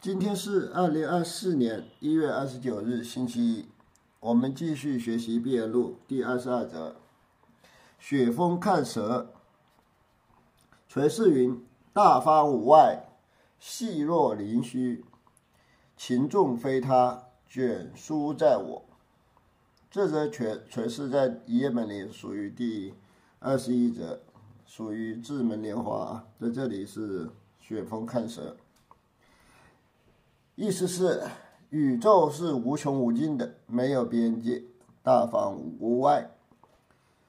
[0.00, 3.66] 今天是二零二四年一月二十九日，星期一。
[4.20, 6.94] 我们继续学习《毕业录》第二十二则。
[7.98, 9.34] 雪峰看蛇，
[10.88, 11.60] 垂世云：
[11.92, 13.08] 大方无外，
[13.58, 15.04] 细若凌虚。
[15.96, 18.84] 情重非他，卷书在我。
[19.90, 22.94] 这则全全是在一页本里属于第
[23.40, 24.20] 二十一则，
[24.64, 26.24] 属于智门莲花啊。
[26.40, 28.56] 在这里是雪峰看蛇。
[30.60, 31.22] 意思是，
[31.70, 34.64] 宇宙是无穷无尽的，没有边界，
[35.04, 36.32] 大方无外，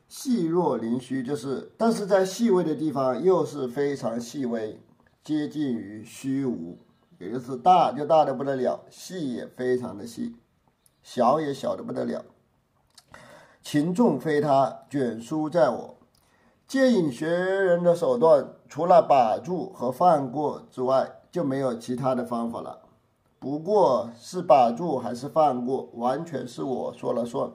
[0.07, 4.81] 细若凌虚，就是，但是在细微的地方又是非常细微，
[5.23, 6.79] 接近于虚无，
[7.19, 10.35] 也就是大就大的不得了，细也非常的细，
[11.03, 12.25] 小也小的不得了。
[13.61, 15.97] 情重非他，卷书在我。
[16.67, 22.88] 借引学人的手段，除了把住和放过之外，就没有其他的方法了。
[23.39, 27.49] 不过是把住还是放过，完全是我说了算。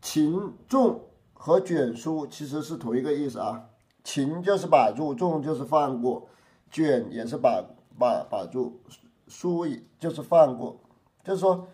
[0.00, 1.00] 擒重
[1.34, 3.64] 和卷书其实是同一个意思啊，
[4.04, 6.28] 擒就是把住，重就是放过，
[6.70, 7.64] 卷也是把
[7.98, 8.80] 把把住，
[9.26, 9.66] 书
[9.98, 10.76] 就是放过。
[11.24, 11.66] 就是说，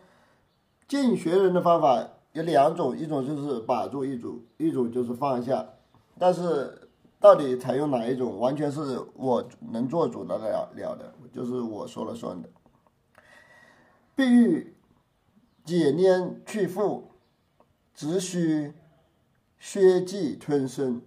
[0.88, 5.68] 进学人的方法有两种，一种就是把住，一种一种就是放下。
[6.18, 6.88] 但是
[7.20, 12.48] 到底采用哪一种，完全是我能做主的了了的，就是我说了算的。
[14.14, 14.74] 必欲
[15.64, 17.04] 解拈去缚，
[17.94, 18.74] 只需
[19.58, 21.00] 削迹吞声。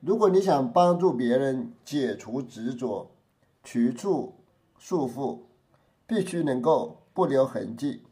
[0.00, 3.10] 如果你想帮助别人解除执着、
[3.62, 4.34] 去除
[4.78, 5.40] 束缚，
[6.06, 8.02] 必须能够不留痕迹，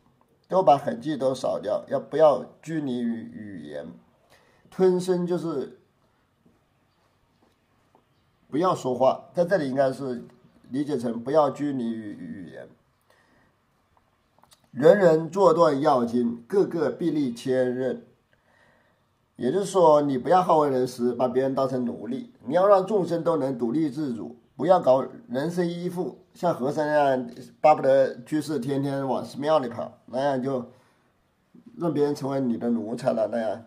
[0.46, 3.86] 都把痕迹都扫掉，要不要拘泥于语言？
[4.70, 5.80] 吞声就是
[8.48, 10.22] 不要说话，在这里应该是
[10.70, 12.68] 理解成不要拘泥于语言。
[14.78, 17.98] 人人做断要经，个个必立千仞。
[19.34, 22.32] 也就是说，你不要好为人师，把别人当成奴隶。
[22.46, 27.28] 你要让众生都能独立自主，不要搞人身依附，像和尚那样，
[27.60, 30.66] 巴不得居士天天往寺庙里跑，那样就
[31.76, 33.28] 让别人成为你的奴才了。
[33.32, 33.64] 那样，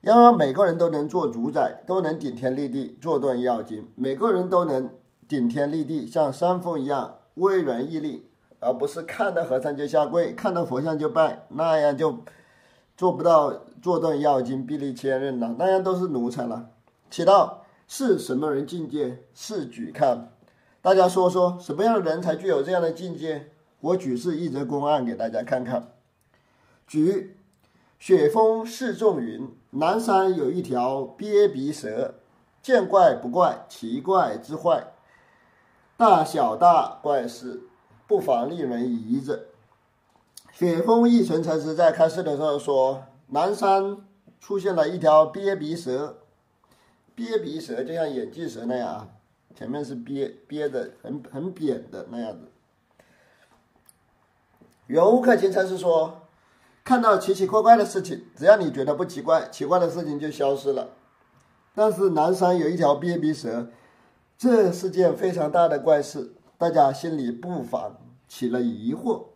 [0.00, 3.86] 要让每个人都能做主宰，都能顶天立地，做断要经。
[3.94, 4.88] 每个人都能
[5.28, 8.26] 顶天立地，像山峰一样巍然屹立。
[8.66, 12.18] 而不是看到和尚就下跪，看到佛像就拜，那样就
[12.96, 16.70] 做不到坐断要经、臂力千仞了，那样都是奴才了。
[17.08, 19.22] 起到是什么人境界？
[19.32, 20.32] 是举看，
[20.82, 23.52] 大家说说什么样的人才具有这样的境界？
[23.80, 25.92] 我举示一则公案给大家看看。
[26.88, 27.36] 举
[28.00, 32.14] 雪峰示众云：南山有一条鳖鼻蛇，
[32.60, 34.88] 见怪不怪，奇怪之坏，
[35.96, 37.65] 大小大怪事。
[38.06, 39.46] 不妨令人疑着。
[40.52, 43.98] 雪峰一存禅师在开示的时候说：“南山
[44.40, 46.18] 出现了一条鳖鼻蛇，
[47.14, 49.08] 鳖鼻蛇就像眼镜蛇那样啊，
[49.54, 52.48] 前面是鳖鳖的，很很扁的那样子。”
[54.86, 56.22] 圆悟克勤禅师说
[56.84, 60.90] ：“看到奇奇怪怪的事情，只要你觉得不奇怪，奇怪的事情就消失了。
[61.74, 63.66] 但是南山有一条鳖鼻蛇，
[64.38, 67.96] 这是件非常大的怪事。”大家心里不妨
[68.26, 69.26] 起了疑惑：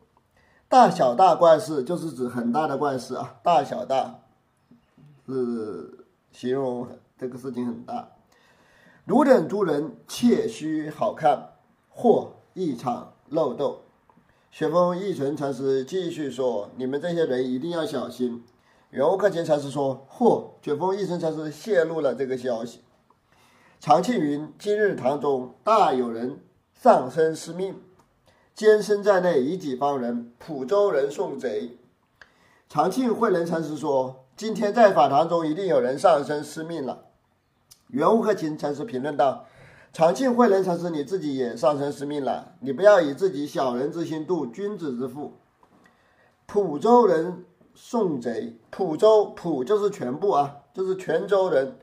[0.69, 4.21] 大小大怪事就是指很大的怪事啊，大小大
[5.27, 6.89] 是形容
[7.19, 8.09] 这个事情很大。
[9.05, 11.51] 汝等诸人切须好看，
[11.91, 13.83] 或一场漏斗。
[14.51, 18.43] 雪峰一存禅师继续说：“你们这些人一定要小心。”
[18.91, 22.81] 圆悟克勤禅师说：“嚯！”雪峰一存禅师泄露了这个消息。
[23.79, 26.41] 常庆云：“今日堂中大有人。”
[26.83, 27.79] 丧身失命，
[28.55, 30.33] 监生在内，以己方人。
[30.39, 31.77] 蒲州人送贼。
[32.71, 37.09] 长庆慧能禅师说：“今天在法堂中，一定有人丧生失命了。”
[37.89, 39.45] 袁悟克勤禅师评论道
[39.93, 45.35] ：“长庆慧能禅师，你自己也丧生失命了，你不要以自己小人之心度君子之腹。”
[46.49, 47.45] 蒲州人
[47.75, 51.77] 送贼，蒲州蒲就是全部啊，就是泉州人，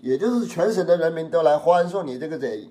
[0.00, 2.70] 也就是全省的人民都来欢送你这个贼。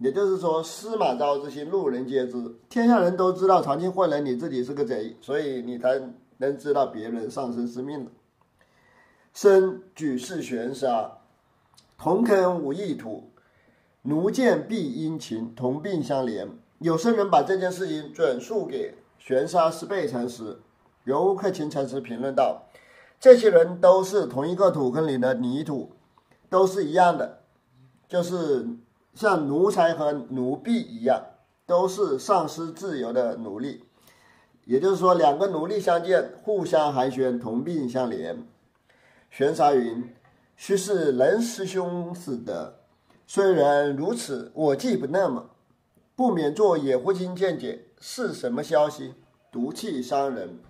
[0.00, 2.56] 也就是说，司马昭之心，路人皆知。
[2.70, 6.00] 天下人都知道长庆慧能你自己是个贼，所以你才
[6.38, 8.08] 能知道别人丧生失命。
[9.34, 11.18] 生举世悬沙，
[11.98, 13.30] 同坑无异土，
[14.00, 16.48] 奴贱必殷勤，同病相怜。
[16.78, 20.60] 有生人把这件事情转述给玄沙师辈禅师，
[21.04, 22.62] 游克勤禅师评论道
[23.20, 25.92] ：“这些人都是同一个土坑里的泥土，
[26.48, 27.40] 都是一样的，
[28.08, 28.66] 就是。”
[29.20, 31.22] 像奴才和奴婢一样，
[31.66, 33.84] 都是丧失自由的奴隶。
[34.64, 38.38] 也就是说，两个奴隶相见，互相寒暄，同病相怜。
[39.28, 40.10] 玄沙云
[40.56, 42.76] ：“须是人师兄死的。
[43.26, 45.50] 虽然如此，我既不那么，
[46.16, 49.12] 不免做野狐精见解，是什么消息？
[49.52, 50.60] 毒气伤人。”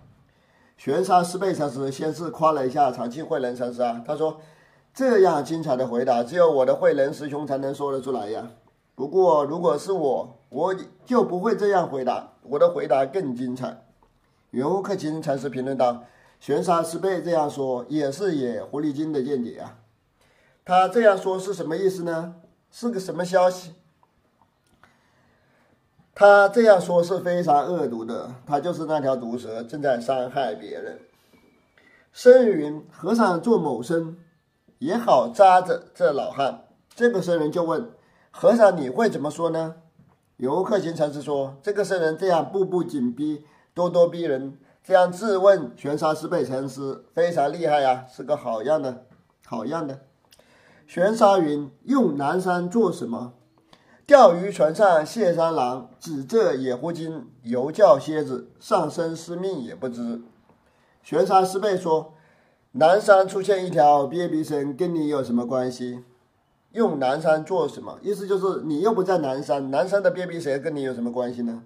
[0.76, 4.40] 玄沙师辈禅师先是夸了一下长庆慧能禅师啊，他说
[4.92, 8.50] ：“这样精彩的回答，只有我的慧能师兄才能说得出来呀。
[8.94, 10.74] 不过，如果是我，我
[11.06, 13.84] 就不会这样回答，我的回答更精彩。”
[14.50, 16.04] 圆悟克勤禅师评论道
[16.40, 19.78] ：“玄沙师辈这样说，也是野狐狸精的见解啊。
[20.64, 22.34] 他这样说是什么意思呢？
[22.70, 23.72] 是个什么消息？
[26.14, 30.98] 他这样说是非常恶毒的，他就是那条毒蛇正在伤害别人。
[32.12, 34.18] 僧云：和尚做某生，
[34.80, 36.64] 也好扎着这老汉。
[36.94, 37.90] 这个僧人就问
[38.30, 39.76] 和尚：你会怎么说呢？
[40.36, 43.44] 游客行禅师说：这个僧人这样步步紧逼，
[43.74, 49.04] 咄咄逼人，这样质问玄沙师辈禅师，非常厉害呀，是个好样的，
[49.46, 50.00] 好样的。
[50.86, 53.34] 玄沙云：用南山做什么？
[54.06, 60.22] 钓鱼船上谢三郎指这野狐精犹叫蝎子，上身失命也不知。
[61.02, 62.14] 玄沙师辈说
[62.72, 66.04] ：“南山出现一条鳖鼻神，跟你有什么关系？
[66.70, 67.98] 用南山做什么？
[68.00, 71.64] 意思就是你又不在南山，南山的鳖鼻蛇跟你有什么关系呢？”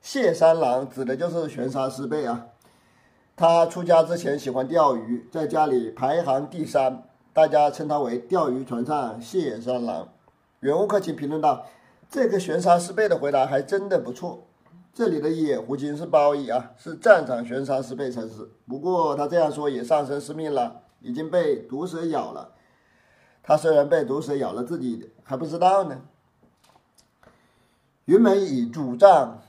[0.00, 2.46] 谢三郎指的就是玄沙师辈啊。
[3.34, 10.10] 他出家之前喜欢钓鱼，在家里排行第三，大家称他为钓鱼船上谢三郎。
[10.60, 11.66] 袁悟克勤评论道
[12.08, 14.44] ：“这个玄沙师辈的回答还真的不错。
[14.92, 18.50] 这里的野狐精是褒义啊，是战场悬沙师辈才是。
[18.66, 22.52] 不过他这样说也丧生失命了，已经被毒蛇咬了。
[23.42, 26.02] 他虽然被毒蛇咬了，自己还不知道呢。”
[28.06, 29.42] 云门以主杖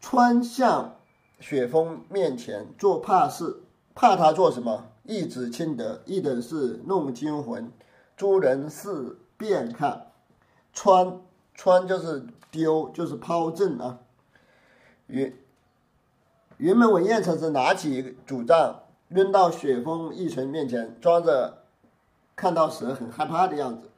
[0.00, 0.96] 穿向
[1.40, 3.62] 雪峰面前做怕事，
[3.94, 4.86] 怕他做什么？
[5.04, 7.70] 一指亲德，一等是弄惊魂，
[8.16, 9.18] 诸人是。
[9.36, 10.12] 便看，
[10.72, 11.20] 穿
[11.54, 13.98] 穿就是丢，就是抛掷啊。
[15.06, 15.36] 云
[16.56, 21.62] 云门文彦禅师拿起主杖，扔到雪峰一成面前，装着
[22.34, 23.90] 看到蛇很害怕的样子。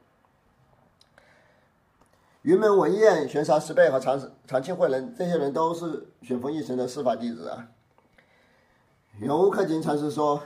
[2.41, 7.67] 云门文彦、玄沙师辈和长长庆慧能这些人都是雪峰一成的司法弟子啊。
[9.19, 10.43] 游克勤禅师说。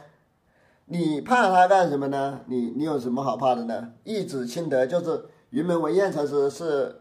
[0.85, 2.41] 你怕他干什么呢？
[2.47, 3.93] 你你有什么好怕的呢？
[4.03, 7.00] 一指清德就是云门文彦禅师是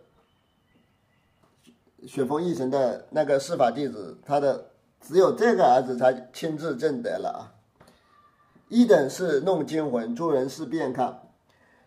[2.06, 4.66] 雪峰一神的那个司法弟子，他的
[5.00, 7.40] 只有这个儿子才亲自证得了啊。
[8.68, 11.22] 一等是弄惊魂，诸人是便看，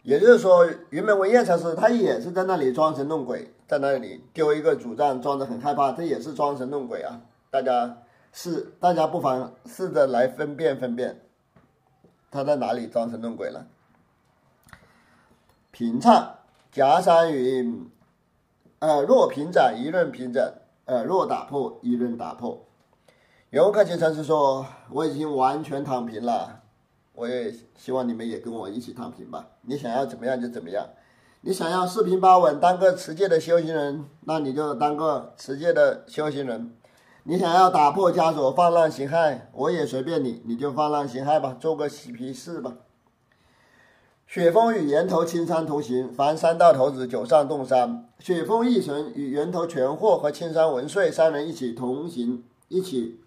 [0.02, 7.22] 也就是说云门文彦禅师他也是在那里装神弄鬼，在那里丢一个主杖，装着很害怕，这也是装神弄鬼啊。
[7.50, 7.98] 大家
[8.32, 11.22] 是大家不妨试着来分辨分辨。
[12.30, 13.68] 他在哪里装神弄鬼了？
[15.72, 16.36] 平唱
[16.72, 17.90] 夹山云，
[18.84, 20.44] 呃，若平展一论平整，
[20.84, 22.66] 呃，若打破一论打破。
[23.50, 26.60] 游客进禅师说：“我已经完全躺平了，
[27.14, 29.48] 我也希望你们也跟我一起躺平吧。
[29.62, 30.86] 你想要怎么样就怎么样，
[31.40, 36.76] 你想要四平八稳当个持戒的修行人，那你就当个持戒的修行人。”
[37.24, 42.74] 你想要打破枷锁，放浪形骸，我也随便你，你就放浪形骸吧，做个嬉皮士吧。
[44.34, 48.10] 雪峰与源头青山同行，凡三道头子九上洞山。
[48.18, 53.22] 雪峰一神与源头全货和青山文穗三人一起同行，一起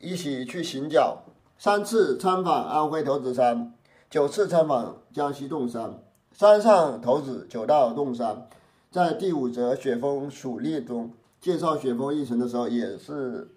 [0.00, 1.18] 一起去行脚。
[1.56, 3.72] 三次参访安徽头子山，
[4.10, 6.02] 九次参访江西洞山。
[6.32, 8.48] 山上头子九道洞山，
[8.90, 11.12] 在第五则雪峰蜀列中。
[11.40, 13.52] 介绍雪峰一神的时候，也是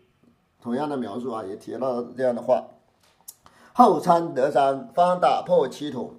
[0.62, 2.66] 同样的描述啊，也提到这样的话。
[3.74, 6.14] 后参德山，方打破七统。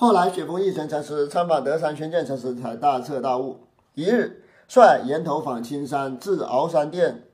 [0.00, 3.66] 后来雪峰一神禅师参访德山宣鉴禅师，才大彻大悟。
[3.94, 7.24] 一日，率岩头访青山，至鳌山殿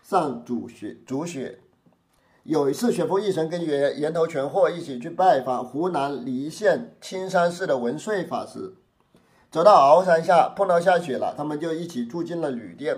[0.00, 1.58] 上煮雪煮雪。
[2.44, 8.74] 有一次，雪峰一神跟岩岩头全货一起去拜访湖南澧县青山寺的文穗法师。
[9.50, 12.96] 走到鳌山下，碰到下雪了，他们就一起住进了旅店。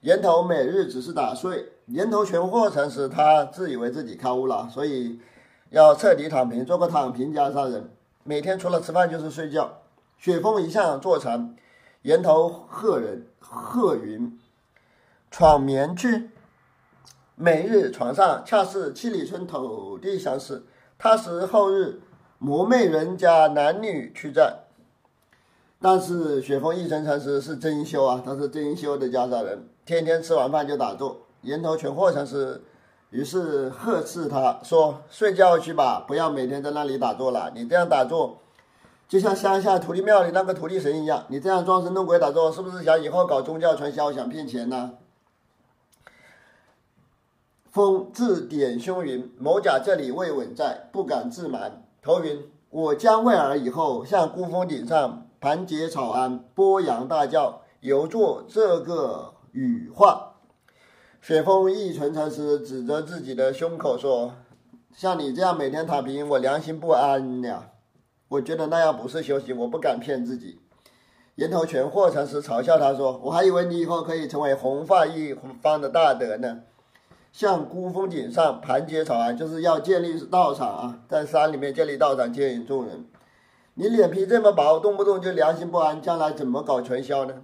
[0.00, 1.74] 岩头每日只是打睡。
[1.86, 5.20] 岩头全货禅师他自以为自己开悟了，所以
[5.68, 7.88] 要彻底躺平，做个躺平家上人。
[8.22, 9.82] 每天除了吃饭就是睡觉。
[10.18, 11.56] 雪峰一向坐禅，
[12.02, 14.38] 岩头鹤人鹤云
[15.30, 16.30] 闯眠去。
[17.34, 20.66] 每日床上恰似七里春土地相似。
[20.98, 22.00] 他时后日
[22.38, 24.64] 魔魅人家男女去在。
[25.80, 31.22] 但是雪峰一成禅师是真修啊，他是真修的家沙人，天天吃完饭就打坐。
[31.40, 32.62] 岩头全货禅师
[33.10, 37.50] 于是呵斥他说：“睡觉去吧，不要每天在那里打坐了。
[37.54, 38.38] 你这样打坐，
[39.08, 41.24] 就像乡下土地庙里那个土地神一样。
[41.28, 44.92] 你这样装神弄鬼打坐，是不是想以后搞宗教传销，想骗钱呢？”
[47.72, 60.28] 风自点胸云：“某甲这里未稳在，不敢自瞒。”头云：“我将未尔以后向孤峰顶上盘结草庵，波扬大教，犹作这个羽化。”
[61.22, 64.32] 雪峰一纯禅师指着自己的胸口说
[64.96, 67.72] ：“像你这样每天躺平，我良心不安呀！
[68.28, 70.58] 我觉得那样不是修行，我不敢骗自己。”
[71.36, 76.62] 岩头全货禅师嘲笑他说：“我还以为你以后可以成为红发一方的大德呢。
[77.32, 83.04] 像孤峰顶上盘结草庵，就是要建立道场啊，在山里面建立道场，接引众人。
[83.74, 87.42] 你脸皮这么薄，动不动就良心不安，将来怎么搞传销呢？”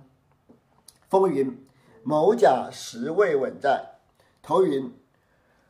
[1.10, 1.62] 风云。
[2.08, 3.96] 某甲实未稳在，
[4.40, 4.92] 头云：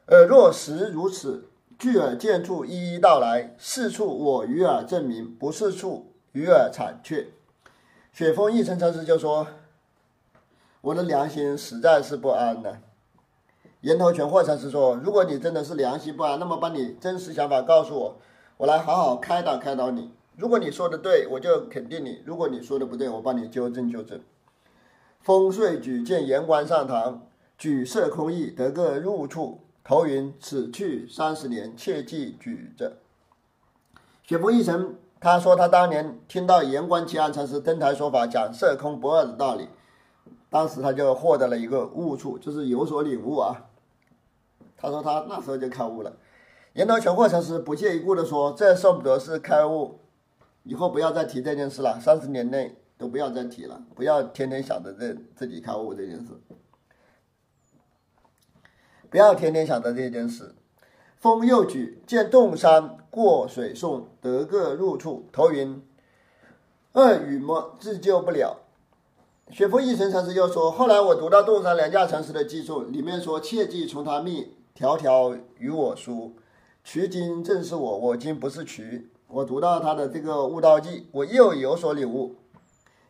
[0.04, 7.28] 呃，若实如此，具尔见处一一道来，是处我与尔证明，不是处与尔惨却。
[8.12, 9.46] 雪峰一成禅师就说
[10.82, 12.82] ：“我的良心实在是不安呢。”
[13.80, 18.16] 岩头全货禅师说：“如果你真的是良心不安，那么把你真实想法告诉我，
[18.58, 20.12] 我来好好开导开导你。
[20.36, 24.20] 如果你说的对，我就肯定你；如果你说的不对，我帮你纠正纠正。”
[25.20, 27.26] 风岁举荐言官上堂，
[27.58, 29.62] 举色空意，得个入处。
[29.82, 32.98] 头云：“此去三十年，切记举着。”
[34.24, 39.68] 雪峰一成，他说他当年听到言官齐安禅师登台说法，讲色空不二的道理，
[40.50, 43.66] 当时他就获得了一个悟处，就是有所领悟啊。
[44.76, 46.12] 他说他那时候就开悟了。
[46.72, 50.00] 言头全货禅师不屑一顾的说：“这算不得是开悟，
[50.64, 52.00] 以后不要再提这件事了。
[52.00, 56.32] 三十年内。”都不要再提了，不要天天想着这自己开悟这件事，
[59.10, 60.54] 不要天天想着这件事。
[61.18, 65.82] 风又举见洞山过水送得个入处，头云：
[66.92, 68.58] 恶语么自救不了。
[69.50, 76.36] 雪峰一成禅师又说：后来我读到洞山两架禅师的记述，里面说切记从他密，条条与我书。
[76.84, 79.10] 渠经正是我，我今不是渠。
[79.28, 82.36] 我读到他的这个悟道记，我又有所领悟。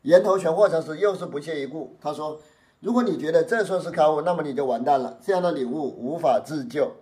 [0.07, 2.39] 岩头全货禅师又是不屑一顾，他说
[2.79, 5.19] ：“如果你觉得这算是开悟，那么你就完蛋了。
[5.21, 6.93] 这样的领悟无法自救。”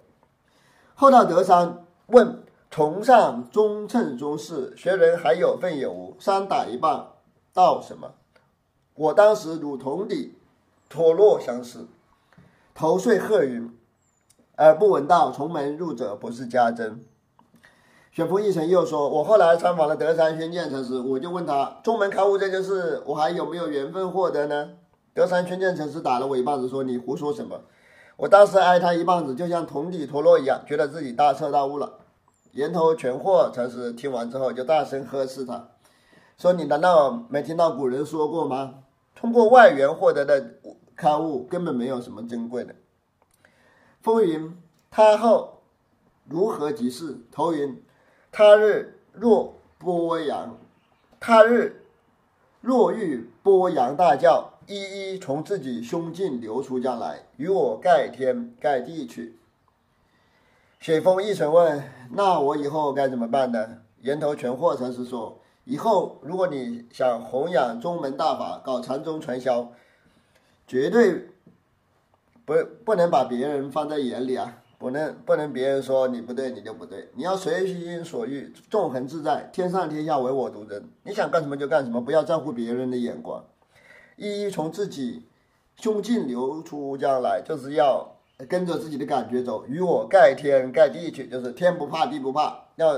[0.97, 7.13] 后到德山问：“崇尚中称中士，学人还有份有无？”三打一棒，
[7.53, 8.13] 道什么？
[8.95, 10.39] 我当时如同底
[10.89, 11.87] 脱落相似，
[12.75, 13.71] 头碎鹤云
[14.57, 17.05] ：“而不闻道，从门入者不是家珍。”
[18.15, 24.71] 雪峰一成又说：“我后来参访了德山宣鉴禅师，我就问他，中门开悟这件事，我还有没有缘分获得呢？”
[25.13, 27.63] 德山宣鉴禅师打了我一棒子，说：“你胡说什么？”
[28.17, 31.95] 我当时挨他一棒子，就像铜底脱落一样，觉得自己大彻大悟了。
[32.53, 35.71] 岩头全货禅师听完之后，就大声呵斥他，
[36.39, 38.75] 说：“你难道没听到古人说过吗？
[39.17, 40.55] 通过外缘获得的
[40.95, 42.77] 开悟，根本没有什么珍贵的。”
[44.01, 44.57] 风云
[44.89, 45.63] 他后
[46.29, 47.19] 如何即是？
[47.33, 47.84] 头云。
[48.37, 50.59] 他日若波扬，
[51.21, 51.85] 他日
[52.61, 59.39] 若欲播扬大教，一一从自己胸襟流出将来，与我盖天盖地去。
[60.81, 69.71] 雪峰一成问：“那我以后该怎么办呢？”岩头全货禅师说：“以后如果你想弘扬宗门大法，搞禅宗传销，
[70.67, 71.29] 绝对
[72.45, 77.09] 不不能把别人放在眼里啊。”不能不能，别人说你不对，你就不对。
[77.15, 80.87] 你要随心所欲，纵横自在，天上天下唯我独尊。
[81.05, 83.43] 你想干什么就干什么，不要在乎别人的眼光。
[84.17, 85.25] 一一从自己
[85.77, 88.15] 胸襟流出将来，就是要
[88.47, 89.65] 跟着自己的感觉走。
[89.67, 92.65] 与我盖天盖地去，就是天不怕地不怕。
[92.77, 92.93] 要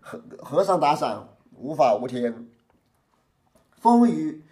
[0.00, 2.46] 和和尚打伞，无法无天。
[3.80, 4.42] 风雨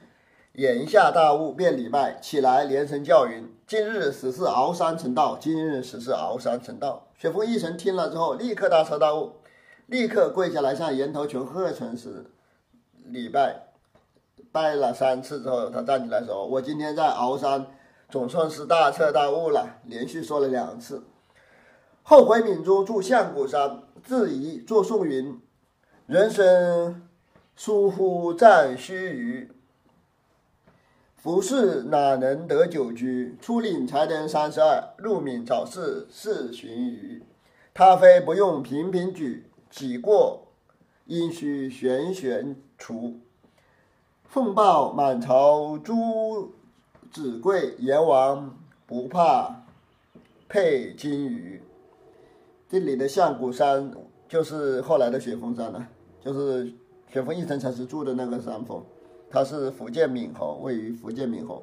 [0.54, 3.48] 眼下大悟，便礼拜起来，连声叫云。
[3.68, 7.06] 今日始是鳌山成道，今日始是鳌山成道。
[7.16, 9.34] 雪峰一成听了之后，立刻大彻大悟，
[9.86, 12.26] 立刻跪下来向岩头群贺成师
[13.04, 13.68] 礼拜，
[14.50, 17.68] 拜了三次之后，他站起来说：“我今天在鳌山
[18.08, 21.04] 总算是大彻大悟了。”连续说了两次。
[22.02, 25.40] 后回闽中住象谷山，自疑作颂云
[26.08, 27.08] ：“人生
[27.54, 29.48] 疏忽暂须臾。”
[31.22, 33.36] 服侍哪能得久居？
[33.42, 37.22] 出岭才能三十二，入闽早逝四旬余。
[37.74, 40.48] 他非不用频频举，己过
[41.04, 43.20] 应须悬悬除。
[44.24, 46.54] 奉报满朝诸
[47.12, 49.64] 子贵，阎王不怕
[50.48, 51.62] 配金鱼。
[52.66, 53.92] 这里的象谷山
[54.26, 55.86] 就是后来的雪峰山了，
[56.24, 56.72] 就是
[57.12, 58.82] 雪峰一层禅师住的那个山峰，
[59.30, 61.62] 他是福建闽侯，位于福建闽侯。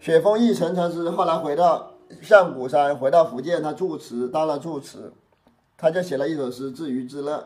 [0.00, 5.12] 雪峰一层禅师后来回到象谷山，回到福建，他住持当了住持，
[5.76, 7.36] 他就写了一首诗《自娱自乐》。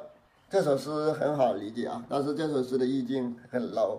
[0.49, 3.99] 这首诗很好理解啊，但是这首诗的意境很 low。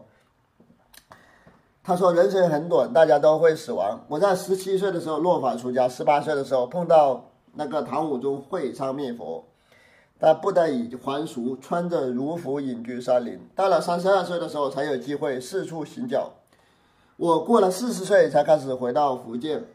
[1.83, 3.99] 他说：“人生很短，大家都会死亡。
[4.07, 9.45] 我在十七岁的时候落法出家，十八岁的时候碰到那个唐武宗会昌灭佛，
[10.19, 13.39] 他不得已还俗，穿着儒服隐居山林。
[13.53, 16.31] 到了三十二岁的时候，才有机会四处行脚。
[17.17, 19.65] 我过了四十岁才开始回到福建。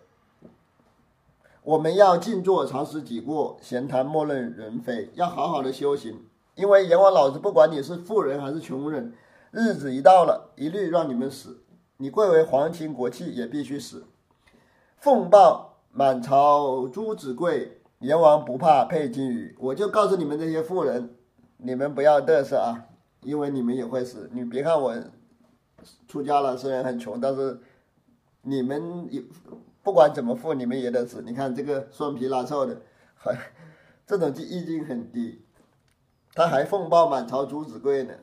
[1.62, 6.25] 我们要静坐常思己过，闲谈莫论人非，要好好的修行。
[6.54, 9.12] 因为阎王老子不管你是富人还是穷人，
[9.50, 11.59] 日子一到了，一律让你们死。”
[11.99, 14.06] 你贵为皇亲国戚，也必须死。
[14.97, 19.57] 奉报满朝诸子贵，阎王不怕配金鱼。
[19.59, 21.14] 我就告诉你们这些富人，
[21.59, 22.87] 你们不要嘚瑟啊，
[23.23, 24.28] 因为你们也会死。
[24.33, 24.95] 你别看我
[26.09, 27.61] 出家了，虽然很穷，但是
[28.42, 29.23] 你们也
[29.83, 31.23] 不管怎么富，你们也得死。
[31.23, 32.83] 你看这个双皮拉臭的，
[33.14, 33.37] 很
[34.07, 35.42] 这种意境很低。
[36.35, 38.14] 他还奉报满朝诸子贵呢。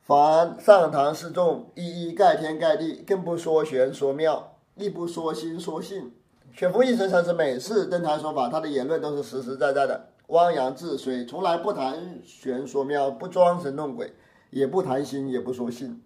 [0.00, 6.14] 凡上堂示众，一一盖天盖地，更不说玄说妙，亦不说心说性。
[6.58, 14.12] 雪峰一生禅师每次登台说法，他的言论都是实实在在的，汪洋治水，从来不谈玄说妙，不装神弄鬼，
[14.50, 16.02] 也不谈心，也不说性，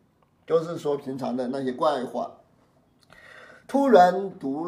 [0.46, 2.32] 都是说平常的那些怪话。
[3.66, 4.66] 突然独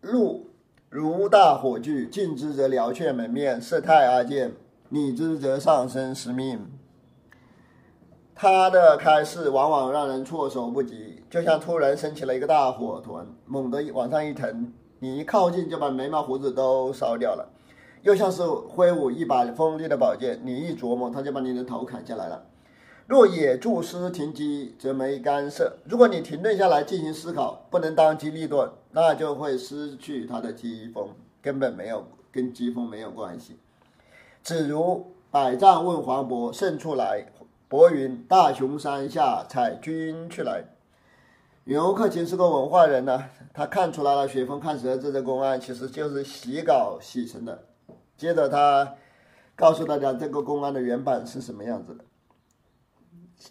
[0.00, 0.48] 路，
[0.88, 4.52] 如大火炬，近之则了却门面，色太阿见；
[4.88, 6.66] 拟之则上身失命。
[8.34, 17.46] 他的开示往往让人措手不及，就像突然升起了一个大火团，猛地往上一腾，你一靠近就把眉毛胡子都烧掉了；
[18.02, 22.46] 又像是挥舞一把锋利的宝剑，你一琢磨，他就把你的头砍下来了。
[23.06, 33.58] 若野注师停机，则没干涉；如果你停顿下来进行思考，不能当机立断，那就会失去他的机锋，根本没有跟机锋没有关系。
[34.42, 37.26] 只如百丈问黄渤胜出来。
[37.68, 40.62] 薄云大雄山下采君去来，
[41.66, 47.66] 袁克勤是个文化人呢，他看出来了雪峰看蛇这个公案其实就是洗稿洗成的。
[48.16, 48.94] 接着他
[49.56, 52.04] 告诉大家这个公案的原版是什么样子的。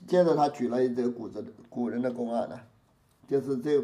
[0.07, 2.57] 接着他举了一则古的古人的公案呢，
[3.27, 3.83] 就是这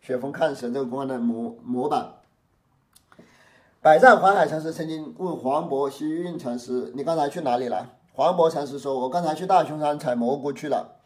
[0.00, 2.14] 雪峰看蛇这个公案的模模板。
[3.82, 10.96] 百丈环海禅师曾经问黄渤、西运禅师：“你刚才去哪里了？”黄渤禅师说：“我刚才去大雄山采蘑菇去了。”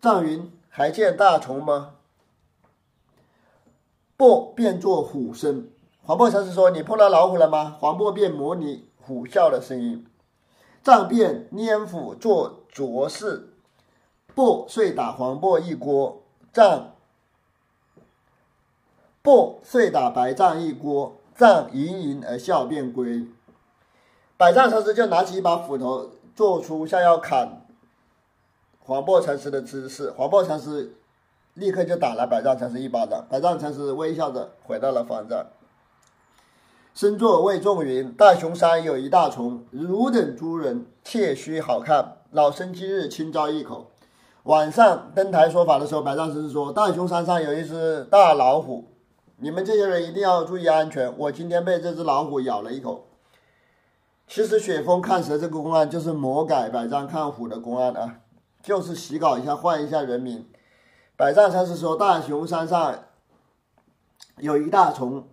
[0.00, 1.94] 藏云还见大虫吗？
[4.16, 5.68] 不，变作虎声。
[6.04, 10.06] 黄渤禅师说：“你碰到老虎了吗？”黄渤便模拟虎啸的声音。
[10.84, 13.48] 杖便拈斧做浊事，
[14.36, 16.22] 不遂打黄渤一锅。
[16.52, 16.92] 藏
[19.20, 21.16] 不遂打白藏一锅。
[21.34, 23.26] 藏盈盈而笑，便归。
[24.36, 26.12] 百丈禅师就拿起一把斧头。
[26.36, 27.66] 做出像要砍
[28.88, 30.94] 黄檗禅师的姿势，黄檗禅师
[31.52, 33.22] 立刻就打了百丈禅师一巴掌。
[33.28, 35.44] 百丈禅师微笑着回到了方丈，
[36.94, 42.16] 身坐谓众云：“大雄山有一大虫，汝等诸人切须好看。
[42.30, 43.90] 老身今日轻招一口。”
[44.44, 48.86] 晚上登台说法的时候，百丈禅师说：“大雄山上有一只大老虎，
[49.36, 51.12] 你们这些人一定要注意安全。
[51.18, 53.04] 我今天被这只老虎咬了一口。”
[54.26, 58.20] 其实雪峰看蛇这个公案就是魔改百丈看虎的公案啊，
[58.62, 60.48] 就是洗稿一下换一下人名。
[61.16, 63.04] 百丈禅师说大雄山上
[64.36, 65.28] 有一大虫，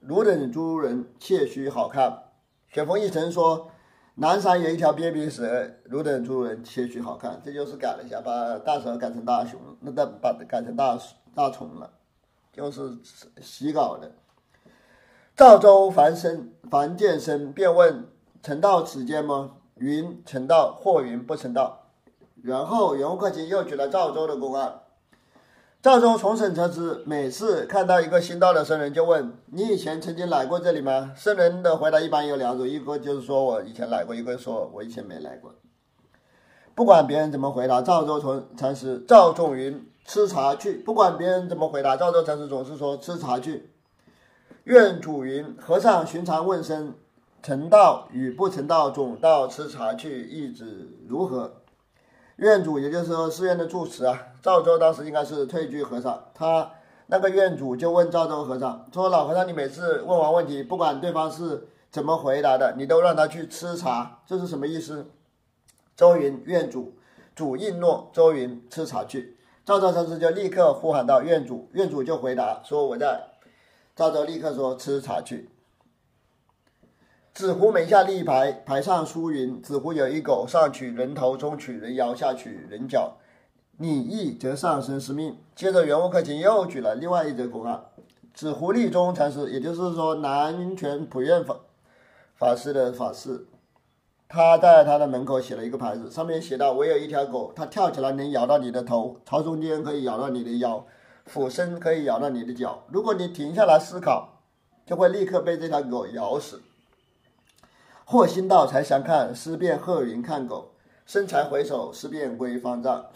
[0.00, 2.22] 汝等诸人切须好看。
[2.68, 3.70] 雪峰一层说
[4.14, 7.40] 南山有一条鳖鼻蛇，汝等诸人切须好看。
[7.44, 10.98] 这就是改了一下，把大蛇改成大雄，那把把改成大
[11.34, 11.90] 大虫了，
[12.52, 12.98] 就是
[13.42, 14.12] 洗稿的。
[15.36, 18.08] 赵州凡生凡见生，便问
[18.42, 21.85] ：“曾到此间吗？”云：“曾到。”或云：“不曾到。”
[22.46, 24.82] 然后袁克勤又举了赵州的公案。
[25.82, 35.54] 赵州从审车之，每次看到一个新到的僧人，就问：“你以前曾经来过这里吗？”僧人的回答一般有两种，一个就是说我以前来过，一个说我以前没来过。
[36.76, 40.74] 不管别人怎么回答，赵州从禅师赵仲云吃茶去。
[40.74, 43.72] 不管别人怎么回答，赵州禅师总是说吃茶去。
[44.64, 46.94] 愿主云：和尚寻常问声，
[47.42, 51.62] 成道与不成道，总到吃茶去，意指如何？
[52.36, 56.70] 院主，也就是说寺院的住持啊，赵州当时应该是退居和尚，他
[57.06, 65.06] 那个院主就问赵州和尚说：“老和尚，你每次问完问题，不管对方是怎么回答的，你都让他去吃茶，这是什么意思？”
[65.96, 66.92] 周云院主
[67.34, 69.38] 主应诺，周云吃茶去。
[69.64, 73.28] 赵州禅师就立刻呼喊到院主，院主就回答说：“我在。”
[73.96, 75.48] 赵州立刻说：“吃茶去。”
[77.36, 83.18] 紫湖门下立一牌，牌上书云：“紫湖有一狗，上取人头，中取人腰，下取人脚。
[83.76, 87.84] 你意则上身是命。”接着袁悟克勤又举了另外一则公案：
[88.32, 91.58] 紫湖立中禅师，也就是说南泉普愿法
[92.36, 93.46] 法师的法师，
[94.26, 100.86] 他在他的门口写了一个牌子，上面写道：“我有一条狗，它跳起来能咬到你的头，朝中间可以咬到你的腰，
[101.26, 102.84] 俯身可以咬到你的脚。
[102.88, 104.40] 如果你停下来思考，
[104.86, 106.62] 就会立刻被这条狗咬死。”
[108.08, 110.70] 或心道才相看，思变鹤云看狗；
[111.06, 113.06] 生才回首，思变归方丈。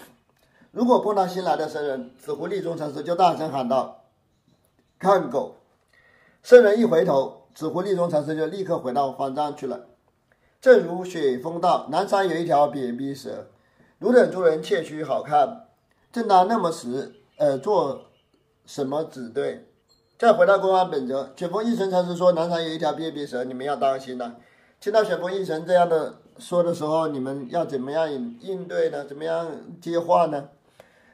[0.73, 4.03] 如果碰到新来的僧人，紫狐立中禅师就大声喊道
[4.99, 5.55] ：“看狗！”
[6.43, 9.87] 僧人一回头，紫狐立中禅师就立刻回到方丈去了。
[10.61, 13.47] 正如雪峰道：“南山有一条扁鼻蛇，
[14.01, 15.69] 汝等诸人窃须好看。”
[16.13, 18.07] 正当那么时，呃，做
[18.67, 19.69] 什么指对？
[20.19, 24.35] 再回到公安本则，雪峰一成禅师说：“南山有一条扁鼻蛇，你们要当心呐。”
[24.81, 29.05] 听到旋风一成这样的说的时候，你们要怎么样应应对呢？
[29.05, 29.47] 怎么样
[29.79, 30.49] 接话呢？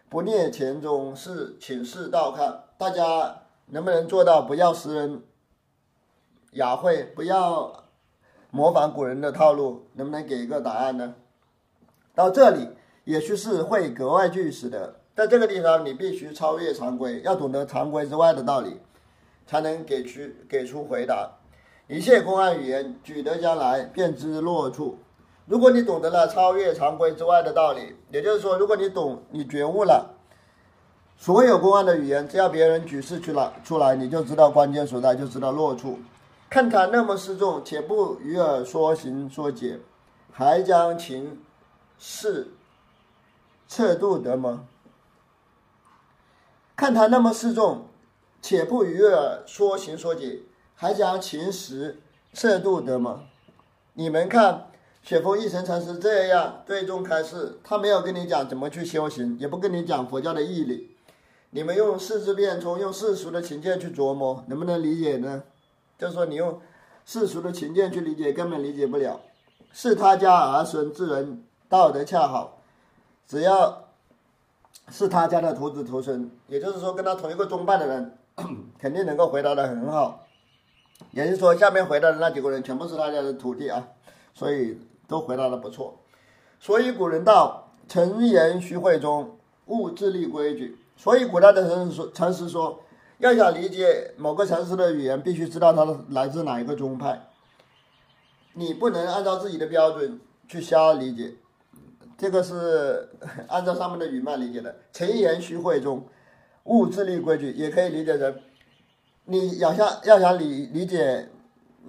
[0.09, 5.25] 不念前中事，请示倒看，大家能不能做到不要识人
[6.53, 7.87] 雅慧，不要
[8.53, 9.89] 模仿古人的套路？
[9.95, 11.17] 能不能给一个答案呢？
[12.15, 12.69] 到这里，
[13.03, 18.81] 也许是会格外具实的，在这个地方，你必须超越常规，要懂得常规之外的道理，
[19.45, 21.36] 才能给出给出回答。
[21.89, 24.99] 一切公案语言，举得将来，便知落处。
[25.47, 30.17] 如果你懂得了超越常规之外的道理，也就是说，如果你懂，你觉悟了，
[31.17, 36.01] 所有公案的语言，只要别人举示出来，出来，你就知道关键所在，就知道落处。
[36.51, 39.79] 看他那么示众，且不与尔说行说解，
[40.33, 41.41] 还将情
[41.99, 42.49] 事
[43.69, 44.65] 测度得吗？
[46.75, 47.87] 看他那么示众，
[48.43, 50.41] 且不与尔说行说解。
[50.77, 51.99] 还讲勤实
[52.35, 53.23] 测度得吗？
[53.95, 54.67] 你们看
[55.03, 60.95] 雪峰一成禅师这样对众开示，他没有跟你讲怎么去修行，也不跟你讲佛教的义理。
[61.51, 65.45] 你们用世之变通，用世俗的情见去琢磨，能不能理解呢？
[65.99, 66.61] 就是说，你用
[67.07, 69.19] 世俗的情见去理解，根本理解不了。
[69.73, 72.59] 是他家儿孙之人，道德恰好，
[73.27, 73.85] 只要
[74.91, 78.19] 是他家的徒子徒孙，也就是说跟他同一个宗派的人，
[78.79, 80.26] 肯定能够回答的很好。
[81.11, 83.87] 也就是说，下面回答的那几个人全部是他家的徒弟啊，
[84.35, 85.99] 所以都回答的不错。
[86.59, 92.81] 所以古人道：“诚言虚会中，勿自立规矩。”所以古代的人说，禅师说，
[93.19, 97.29] 要想理解某个禅师的语言，必须知道他的来自哪一个宗派。
[98.55, 101.35] 你不能按照自己的标准去瞎理解，
[102.17, 103.11] 这个是
[103.49, 104.75] 按照上面的语脉理解的。
[104.95, 106.07] 诚言虚会中，
[106.65, 108.35] 勿自立规矩，也可以理解成。
[109.27, 111.29] 你要想要想理理解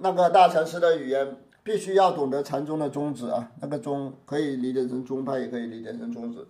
[0.00, 3.50] 那个大城市的语言，必须要懂得禅宗的宗旨啊。
[3.60, 6.46] 那个宗可以理解成宗派，也可以理解成宗旨，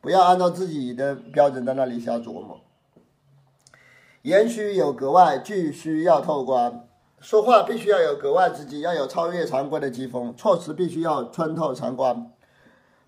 [0.00, 2.58] 不要按照自己的标准在那里瞎琢磨。
[4.22, 6.86] 言须有格外，句须要透光。
[7.20, 12.32] 说话必须要有格外之机，要有超越常规的机锋，措辞必须要穿透常观。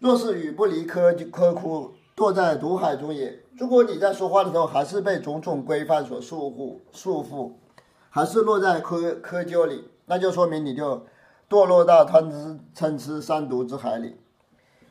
[0.00, 1.92] 若是语不离科科窟，
[2.22, 3.42] 落在毒海中也。
[3.58, 7.54] 如果你在说话的时候还是被种种规范所束缚束缚，
[8.10, 11.04] 还是落在窠窠臼里，那就说明你就
[11.50, 14.20] 堕落到贪吃嗔吃三毒之海里。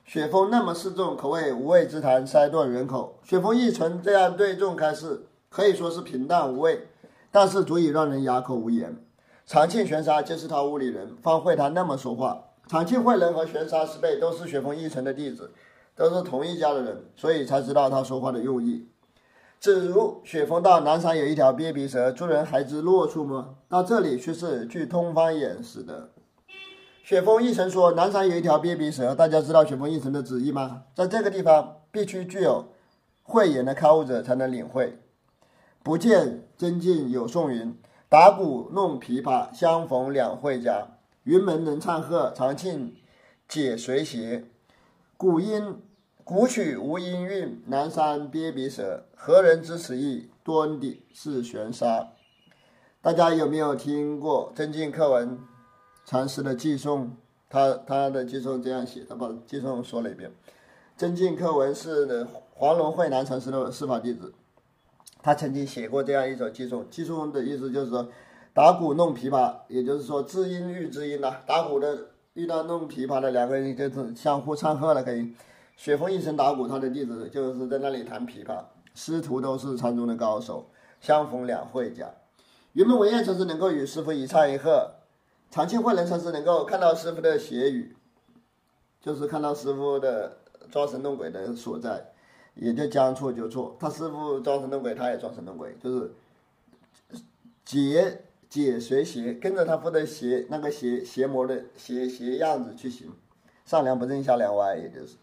[0.03, 3.17] 雪峰那么示众，可谓无味之谈，塞断人口。
[3.23, 6.89] 雪峰一成这样对众开示，可以说是平淡无味，
[7.31, 8.97] 但是足以让人哑口无言。
[9.45, 12.43] 长庆玄沙就是他屋里人，方会他那么说话。
[12.67, 15.53] 长庆慧人和玄沙师辈都是雪峰一成的弟子。
[16.09, 18.87] 都是同一家的人，所以才知道他说话的用意。
[19.59, 23.57] 只如雪峰道南山有一条鳖鼻蛇，诸人还知落处吗？
[23.69, 26.09] 那这里却是据通方言使的。
[27.03, 30.85] 雪峰一成说南山有一条鳖鼻蛇，大家知道雪峰一成的旨意吗？
[30.95, 32.69] 在这个地方，必须具有
[33.21, 34.97] 慧眼的开悟者才能领会。
[35.83, 37.77] 不见真境有宋云：
[38.09, 40.97] 打鼓弄琵琶，相逢两会家。
[41.25, 42.95] 云门能唱和，长庆
[43.47, 44.45] 解随邪。
[45.15, 45.79] 古音。
[46.33, 50.29] 古曲无音韵，南山憋鼻舌，何人知此意？
[50.45, 52.07] 端的是玄沙。
[53.01, 55.37] 大家有没有听过曾进课文
[56.05, 57.11] 禅师的寄送？
[57.49, 60.31] 他他的寄送这样写，他把寄送说了一遍。
[60.95, 64.33] 曾进课文是黄龙会南禅师的师法弟子，
[65.21, 66.89] 他曾经写过这样一首寄送。
[66.89, 68.07] 寄送的意思就是说，
[68.53, 71.41] 打鼓弄琵琶，也就是说知音遇知音呐。
[71.45, 75.33] 打鼓的遇到弄琵琶的两个人就是相互唱和了，可以。
[75.81, 82.07] 雪峰一声打鼓，他的弟子就是在那里弹琵琶，师徒都是禅宗的高手，相逢两会家。
[82.73, 84.91] 云门文彦禅师能够与师傅一唱一和，
[85.49, 87.95] 长庆慧能禅师能够看到师傅的邪语，
[89.01, 90.37] 就是看到师傅的。
[90.69, 92.13] 装神弄鬼的所在，
[92.53, 93.75] 也就将错就错。
[93.79, 96.13] 他师傅装神弄鬼，他也装神弄鬼，就是
[97.65, 103.11] 解解随邪，跟着他父的邪那个邪邪魔的邪邪样子去行，
[103.65, 105.17] 上梁不正下梁歪，也就是。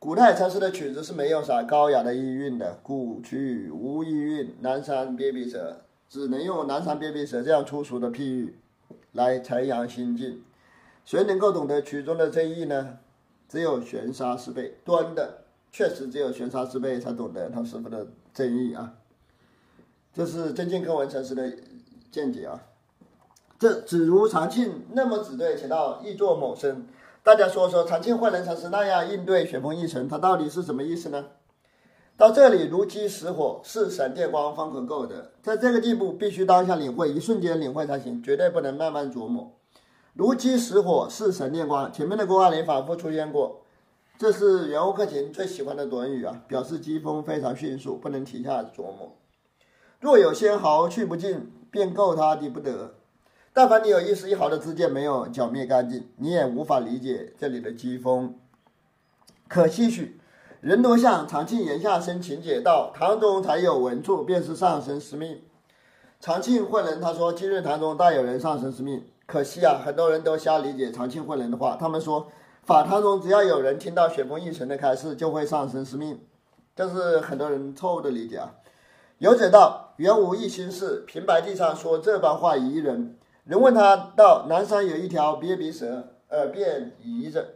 [0.00, 8.54] 古代禅师的曲子是没有啥高雅的意韵的，古曲无意韵，南山别比舌，只能用南山别比舌这样粗俗的譬喻
[9.10, 10.40] 来才扬心境。
[11.04, 12.98] 谁能够懂得曲中的真意呢？
[13.48, 15.38] 只有玄沙师辈端的，
[15.72, 18.94] 确实只有玄沙师辈才懂得他师傅的真意啊。
[20.14, 21.52] 这是真进科文禅师的
[22.12, 22.62] 见解啊。
[23.58, 26.86] 这子如长庆那么只对，且道亦作某身。
[27.28, 31.26] 大家说说长庆慧能禅师那样应对旋风一尘，他到底是什么意思呢？
[32.16, 35.32] 到这里如饥食火，是闪电光方可够的。
[35.42, 39.52] 在这个地步，必须当下领会，一瞬间领会才行，绝对不能慢慢琢磨。
[40.14, 41.92] 如饥食火，是闪电光。
[41.92, 43.60] 前面的公案里反复出现过，
[44.16, 49.18] 这是袁悟克勤最喜欢的短语啊，表示疾风非常迅速，不能停下琢磨。
[50.00, 52.94] 若有纤毫去不尽，便够他的不得。
[53.52, 58.38] 但凡你有一丝一毫的知见没有剿灭干净，你也无法理解这里的机锋。
[59.48, 60.20] 可唏嘘，
[60.60, 65.40] 人多像长庆言下生情解道，堂中才有文处，便是上生司命。
[66.20, 69.04] 长庆混人他说，今日堂中大有人上生司命。
[69.26, 71.76] 可惜啊，很多人都瞎理解长庆混人的话。
[71.76, 72.28] 他们说
[72.64, 76.20] 法堂中只要有人听到雪峰一成的开示，就会上生司命，
[76.74, 78.54] 这是很多人错误的理解啊。
[79.18, 83.17] 有者道：原无一心事，平白地上说这般话疑人。
[83.48, 87.54] 人问他道：南山有一条鳖鼻蛇，耳便疑着。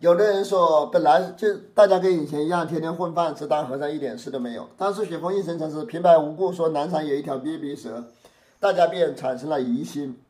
[0.00, 4.68] 有的人说，本来就大家跟以前一样，天天混饭吃，当和尚一点事都没有。
[4.76, 8.02] 但是雪峰一生禅师平白无故说南山有一条鳖鼻蛇。
[8.58, 10.20] 大家便产生了疑心。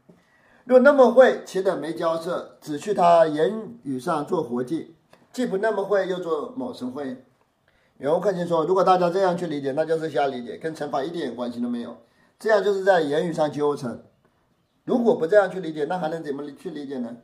[0.64, 4.94] 若那么会，岂等没交涉，只去他言语上做活计；
[5.32, 7.24] 既不那么会，又做某生会。
[7.96, 11.96] 袁悟克勤说：“如果大家这样去理解，那就是瞎理解，跟乘法一点关系都没有。
[12.38, 14.02] 这样就是在言语上纠缠。
[14.84, 17.16] 如果不这样去理解，那还能怎么去理解呢？”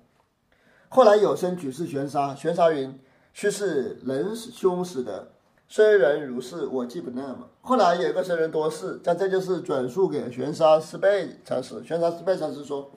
[0.89, 2.99] 后来有声举世玄沙，玄沙云
[3.33, 5.33] ：“须是仁兄死的。”
[5.69, 7.49] 虽然如是，我记不那么。
[7.63, 11.83] 后来有个僧人多事，但这就是转述给玄沙师辈禅师。
[11.83, 12.91] 玄沙师辈禅师说：“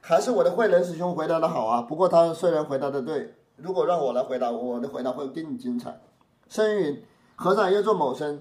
[0.00, 1.82] 还是我的慧能师兄回答的好啊。
[1.82, 6.00] 不过他虽然回答的对，如果让我来回答，我的回答会更精彩。”
[6.48, 7.02] 僧云
[7.34, 8.40] ：“和尚要做某僧。”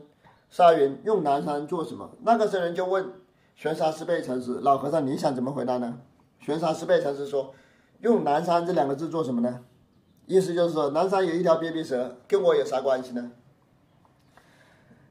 [0.51, 3.13] 沙云：“用南山做什么？”那个僧人就问
[3.55, 5.97] 玄沙师辈禅师：“老和尚，你想怎么回答呢？”
[6.39, 7.53] 玄沙师辈禅师说
[8.01, 9.61] ：“用南山这两个字做什么呢？”
[10.27, 13.31] 意思就是说，南山有一条鳖鼻蛇，跟我有啥关系呢？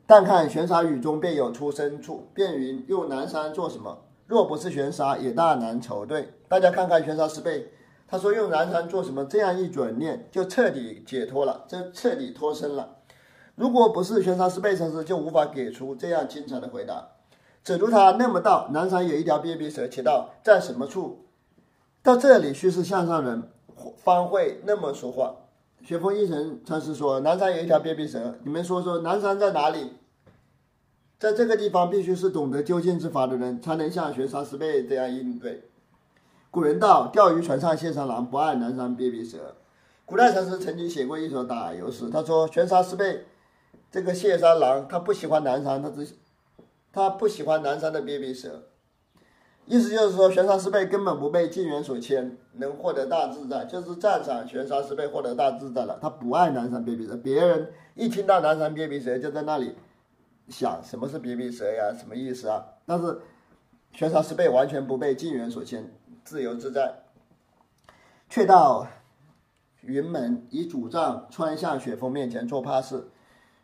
[0.07, 3.99] 但看玄沙语中便有出生处，便云用南山做什么？
[4.27, 6.35] 若不是玄沙，也大难筹对。
[6.49, 7.73] 大家看看玄沙师辈，
[8.07, 9.25] 他说用南山做什么？
[9.25, 12.97] 这样一转念，就彻底解脱了，就彻底脱身了。
[13.61, 17.09] 如果不是玄沙师辈禅师，就无法给出这样精彩的回答。
[17.63, 21.27] 只如他那么道，南山有一条鳖鼻蛇，其道在什么处？
[22.03, 23.43] 到这里须是向上人
[23.99, 25.35] 方会那么说话。
[25.85, 29.93] 雪峰一成禅师说：“南山有一条鳖鼻蛇，你们说说南山在哪里？”
[31.21, 35.69] 在这个地方，必须是懂得究竟之法的人，才能像玄沙师辈这样应对。
[36.51, 39.57] 古人道：“钓鱼船上谢三郎，不爱南山鳖鼻蛇。”
[40.07, 43.27] 古代禅师曾经写过一首打油诗，他说：“玄沙师辈，
[43.91, 46.07] 这个谢三郎他不喜欢南山，他只
[46.93, 48.65] 他不喜欢南山的鳖鼻蛇。”
[49.67, 55.97] 意思就是说，玄沙师辈根本不被境缘所牵，能获得大自在，就是赞赏玄沙师辈获得大自在了。
[56.03, 59.77] 他不爱南山鳖鼻蛇，别人一听到南山鳖鼻蛇，就在那里。
[60.49, 61.95] 想什么是别鼻蛇呀？
[61.97, 62.65] 什么意思啊？
[62.85, 63.21] 但是
[63.93, 65.93] 玄沙师辈完全不被境缘所牵，
[66.25, 67.05] 自由自在。
[68.29, 68.89] 却到
[69.83, 73.09] 云门以主杖穿向雪峰面前做怕事。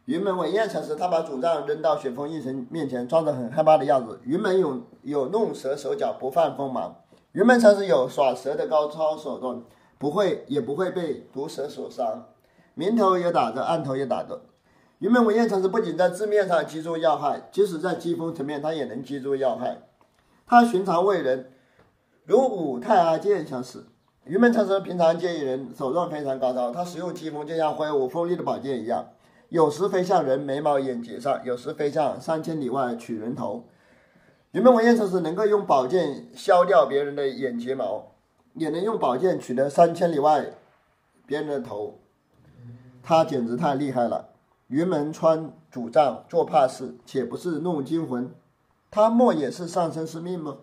[0.06, 4.20] 云门文彦禅师他把主杖扔到雪峰一成面前，装着很害怕的样子。
[4.24, 6.94] 云门有有弄蛇手脚，不犯锋芒。
[7.32, 9.60] 云门禅师有耍蛇的高超手段，
[9.98, 12.28] 不会也不会被毒蛇所伤。
[12.74, 14.42] 明头也打着，暗头也打着。
[15.00, 19.88] 云门文彦禅师不仅在字面上击中要害，即使在疾风层面，他也能击中要害。
[20.46, 21.50] 他寻常为人，
[22.26, 23.88] 如五太阿剑相似，
[24.24, 29.04] 云门禅师平常见人手段非常高超，他使用疾风就像挥舞锋利的宝剑一样，
[29.48, 33.64] 有时飞向人眉毛眼睫上，有时飞向三千里外取人头。
[34.52, 38.12] 云门文彦禅师能够用宝剑削掉别人的眼睫毛，
[38.54, 40.46] 也能用宝剑取得三千里外
[41.26, 41.98] 别人的头，
[43.02, 44.30] 他简直太厉害了。
[44.68, 48.34] 云门穿主杖做怕事，且不是弄惊魂，
[48.90, 50.56] 他莫也是上身是命吗？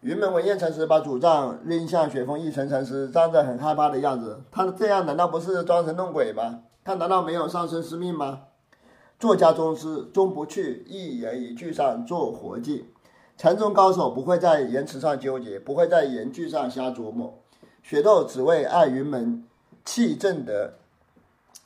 [0.00, 4.42] 云门文彦禅师把主杖扔向雪峰一成禅师，张着很害怕的样子。
[4.50, 6.64] 他这样难道不是装神弄鬼吗？
[6.84, 8.42] 他难道没有上身是命吗？
[9.18, 12.84] 作家宗师终不去一言一句上做活计，
[13.38, 17.40] 禅宗高手不会在言辞上纠结，不会在言句上瞎琢磨。
[17.82, 19.44] 雪窦只为爱云门
[19.84, 20.74] 气正得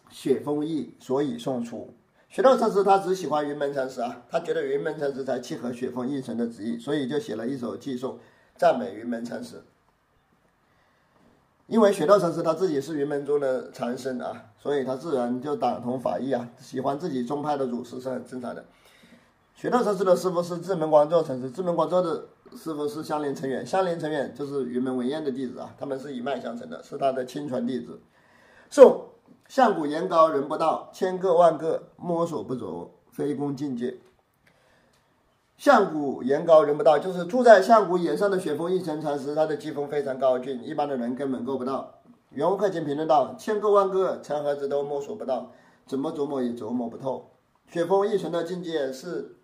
[0.08, 1.92] 雪峰意，所以送出。
[2.28, 8.18] 雪窦禅师他只喜欢云门禅师啊，他觉得云门禅师才契合雪峰一成的旨意，所以就写了一首寄颂，
[8.56, 9.62] 赞美云门禅师。
[11.68, 18.64] 因为雪窦禅师他自己是云门中的禅僧啊，所以他自然就党同法异啊，喜欢自己宗派的祖师是很正常的。
[19.54, 22.24] 雪窦禅师的师傅是智门光照禅师，智门光照的
[22.56, 28.00] 师傅是香莲成远，香莲成远就是云门文彦的弟子啊，他们是一脉相承的，是他的亲传弟子。
[28.68, 29.04] 宋。
[29.46, 33.96] 相古岩高人不到，千个万个摸索不着，非功境界。
[35.58, 41.94] 象谷岩高人不到，就是住在象谷岩上的雪峰一成禅师，他的机锋非常高峻，一般的人根本够不到。
[42.30, 45.50] 袁悟克经评论道：千个万个禅和子都摸索不到，
[45.86, 47.30] 怎么琢磨也琢磨不透。
[47.68, 49.34] 雪峰一成的境界是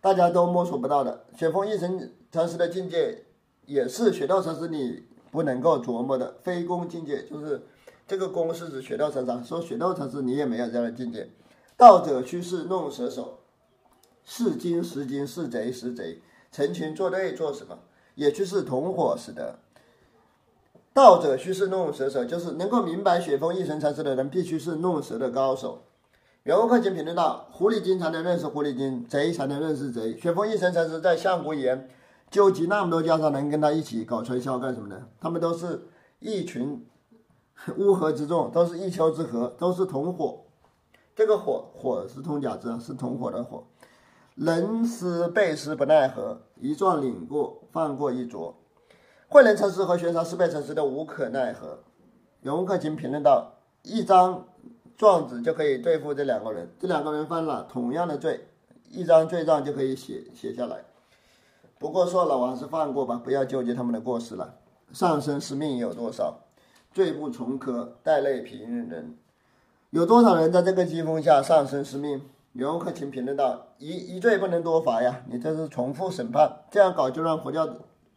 [0.00, 3.24] 大家都摸索不到的，雪峰一成禅师的境界
[3.66, 7.62] 也是雪道禅师你不能够琢磨的，非功境界就是。
[8.08, 11.28] 这个功是指雪道禅师，说雪道禅师你也没有这样的境界。
[11.76, 13.40] 道者须是弄蛇手，
[14.26, 16.20] 是金是金，是贼是贼，
[16.52, 17.78] 成群作对做什么？
[18.16, 19.60] 也须是同伙使得。
[20.92, 25.84] 道者须是弄蛇手，就是能够明白雪峰一成禅师的人，必须是弄蛇的高手。
[26.42, 30.18] 袁悟克经评论道：狐狸精才能认识狐狸精，贼才能认识贼。
[30.18, 31.88] 雪峰一成禅师在相国岩
[32.30, 35.06] 纠集那么多家，长，能跟他一起搞传销干什么呢？
[35.20, 35.86] 他们都是
[36.18, 36.84] 一群。
[37.78, 40.40] 乌合之众，都是一丘之貉，都是同伙。
[41.14, 43.66] 这个火火是通假字，是同伙的伙。
[44.36, 48.54] 人思背时不奈何，一状领过，放过一着。
[49.28, 51.78] 慧能禅师和玄奘师辈禅师都无可奈何。
[52.42, 54.44] 袁克勤评论道：一张
[54.98, 58.46] 状纸就可以对付这两个人，这两个人犯了同样的罪，
[58.90, 60.84] 一张罪状就可以写写下来。
[61.78, 64.56] 不过说了，我还是放过吧，不要纠结他们的过失了。
[64.92, 66.40] 上生是命有多少？
[66.92, 69.16] 罪不从科，带泪平人。
[69.88, 72.20] 有多少人在这个疾风下上生是命？
[72.56, 77.68] 袁悟克请评论道：“一一罪不能多罚呀，你这是重复审判，这样搞就让佛教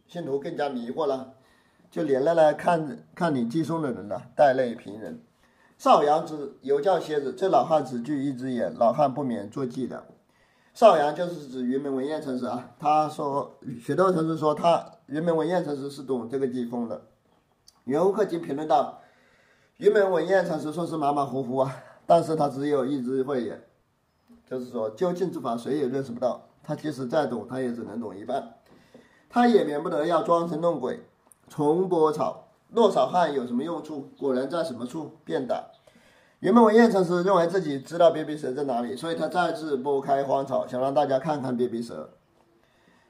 [0.08, 1.34] 信徒更加迷惑了，
[1.90, 5.22] 就连累了看看你寄送的人了，带泪评人。”
[5.76, 10.02] 少阳之犹叫蝎子，这老汉只具一只眼，老汉不免做伎俩。
[10.72, 17.02] 少阳就是指云门文彦禅师啊，他说雪窦禅师说他云门文彦禅师是懂这个疾风的。
[17.84, 19.02] 袁悟克经评论道
[19.76, 21.76] ：“云门文彦禅师说是马马虎虎啊，
[22.06, 23.62] 但是他只有一只慧眼，
[24.50, 26.48] 就是说究竟之法谁也认识不到。
[26.64, 28.54] 他即使再懂，他也只能懂一半。
[29.28, 31.06] 他也免不得要装神弄鬼，
[31.48, 32.48] 重拨草。
[32.70, 34.10] 落草汉有什么用处？
[34.18, 35.66] 果然在什么处便打。
[36.40, 42.10] 原本文彦禅师认为自己知道别鼻蛇在哪里，所以他再次拨开荒草，想让大家看看别鼻蛇。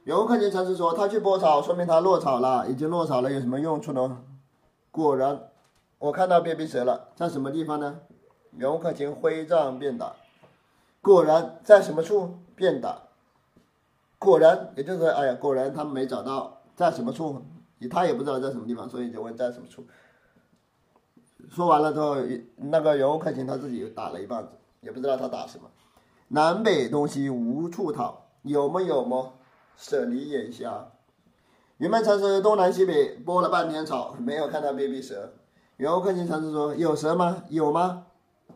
[0.04, 4.18] 袁悟克经禅师说，他去拨草，说明他落草了，已经落草了，有什么用处呢？”
[4.90, 5.48] 果然，
[5.98, 8.00] 我看到便鼻蛇了，在什么地方呢？
[8.52, 10.14] 袁克经挥杖便打，
[11.02, 13.02] 果然在什么处便打，
[14.18, 17.42] 果然也就是说，哎呀，果然他们没找到在什么处，
[17.90, 19.86] 他也不知道在什么地方，所以就问在什么处。
[21.48, 22.16] 说完了之后，
[22.56, 25.70] 那个袁悟克勤他自己打了一棒子，也不知道他打什么。
[26.28, 29.38] 南北东西无处讨，有么有么，
[29.76, 30.92] 舍离眼瞎。
[31.78, 35.32] 云门禅师东南西北拨了半天草，没有看到别鼻蛇。
[35.78, 37.42] 袁悟克勤禅师说：“有蛇吗？
[37.48, 38.06] 有吗？”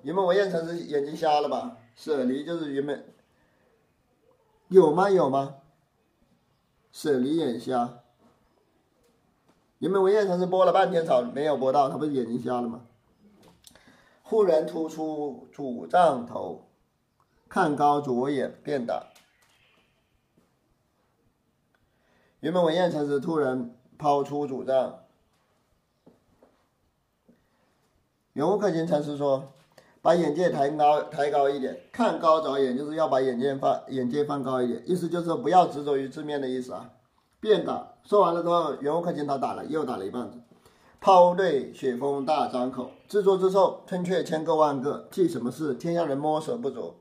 [0.05, 1.79] 云门文彦禅师眼睛瞎了吧？
[1.95, 3.15] 舍离就是原本，
[4.69, 5.09] 有吗？
[5.11, 5.57] 有吗？
[6.93, 8.01] 舍离眼瞎。
[9.79, 12.87] 云门文彦禅师播了半天草，没有播到，他不是眼睛瞎了吗？
[14.23, 16.67] 忽然突出主杖头，
[17.49, 19.09] 看高左眼便打。
[22.41, 25.05] 原本文彦禅师突然抛出主杖，
[28.33, 29.53] 袁悟克经禅师说
[30.05, 36.91] ：“把眼界抬高，抬高一点，看高着眼，就是要把眼界放眼界放高一点，意思就是不要执着于字面的意思啊。”
[37.41, 40.37] 便打说完了之后，袁悟克经他打了，又打了一棒子。
[41.01, 45.73] 抛对雪峰大张口，自作自受，春雀千个万个，记什么事？
[45.73, 46.97] 天下人摸索不着。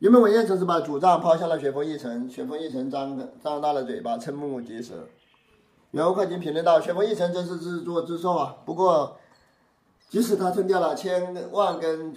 [0.00, 5.08] 原本文彦成是把主杖抛向了雪峰一成，雪峰一成张张大了嘴巴，瞠目结舌。
[5.92, 8.56] 袁克勤评论道：“雪峰一成真是自作自受啊！
[8.66, 9.16] 不过，
[10.08, 12.14] 即使他吞掉了千万根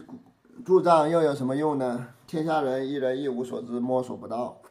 [0.64, 2.08] 柱杖，又有什么用呢？
[2.28, 4.62] 天下人一人一无所知，摸索不到。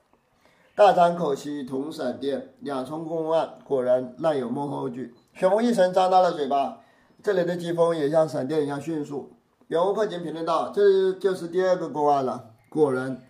[0.76, 5.12] 大张口兮同闪电，两重公案，果然烂有幕后剧。
[5.34, 6.78] 雪峰一成张大了嘴巴，
[7.20, 9.32] 这里的疾风也像闪电一样迅速。
[9.66, 12.50] 袁克勤评论道：这就是第二个公案了。
[12.68, 13.20] 果然，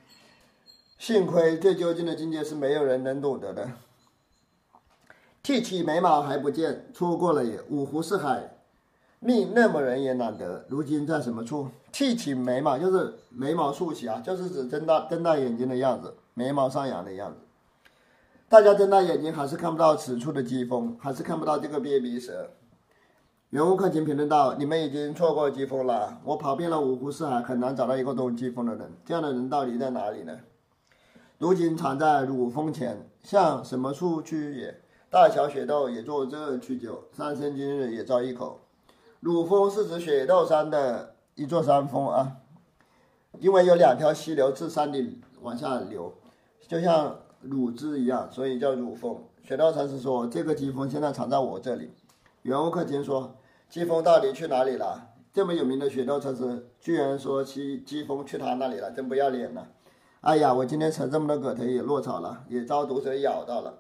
[0.99, 3.71] 幸亏最究竟的境界是没有人能懂得的。”
[5.43, 7.63] 剃起眉毛还不见，错过了也。
[7.71, 8.58] 五湖四海，
[9.21, 10.65] 命那么人也难得。
[10.69, 11.69] 如今在什么处？
[11.91, 17.39] 剃起眉毛就是眉毛竖起啊，就是指睁大睁大眼睛的样子，眉毛上扬的样子。
[18.49, 22.51] 大家睁大眼睛还是看不到此处的疾风，还是看不到这个鳖鼻蛇。
[23.51, 26.21] 袁无克勤评论道：“你们已经错过疾风了。
[26.23, 28.93] 我跑遍了五湖四海，很难找到一个懂疾风的人。
[29.05, 30.39] 这样的人到底在哪里呢？
[31.39, 38.61] 如今藏在乳峰前，向什么处去也？”大小雪豆也做这去酒，三生今日也招一口。
[39.21, 42.37] 乳峰是指雪窦山的一座山峰啊，
[43.41, 46.15] 因为有两条溪流自山顶往下流，
[46.69, 49.17] 就像乳汁一样，所以叫乳峰。
[49.43, 51.91] 雪窦禅师说：“这个疾风现在藏在我这里。”
[52.43, 53.35] 袁无克勤说
[53.69, 55.09] ：“疾风到底去哪里了？
[55.33, 59.67] 这么有名的雪窦禅师，居然说疾疾风去他那里了，真不要脸了！
[60.21, 63.79] 哎呀，我今天扯这么多葛藤也落草了，也遭毒蛇咬到了。”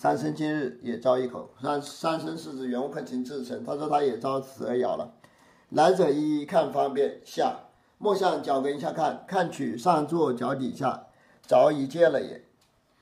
[0.00, 5.12] 三生今日也遭一口，三三生是指袁无克勤自称，他说他也遭蛇咬了。
[5.70, 7.62] 来者一一看方便，下
[7.98, 11.08] 莫向脚跟下看，看取上坐脚底下，
[11.42, 12.44] 早已见了也。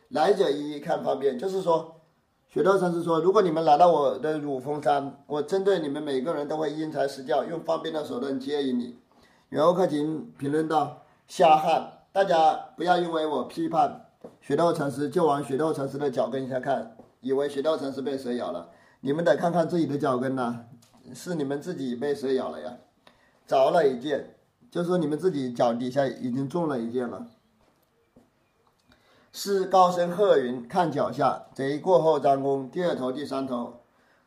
[0.08, 2.00] 来者一一看方便，就是说，
[2.48, 8.96] 雪道禅师说，如果你们来到我的乳峰山，我针对你们每个人都会因材施教，用方便的手段接引你。
[9.50, 14.05] 袁无克勤评论道：瞎汉，大家不要因为我批判。
[14.40, 18.70] 雪道禅师就往雪道禅师的脚跟下看，以为雪道禅师被蛇咬了。
[19.00, 20.64] 你们得看看自己的脚跟呐，
[21.14, 22.76] 是你们自己被蛇咬了呀，
[23.46, 24.34] 着了一箭，
[24.70, 27.26] 就说你们自己脚底下已经中了一箭了。
[29.32, 32.70] 是高声喝云：“看脚下，贼过后张弓。
[32.70, 33.80] 第二头、第三头，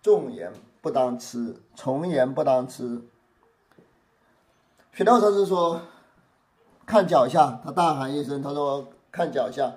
[0.03, 3.01] 重言不当吃，从言不当吃。”
[4.93, 5.81] 雪道禅师说
[6.85, 9.73] ：“看脚下！”他大喊一声：“他说看脚下！”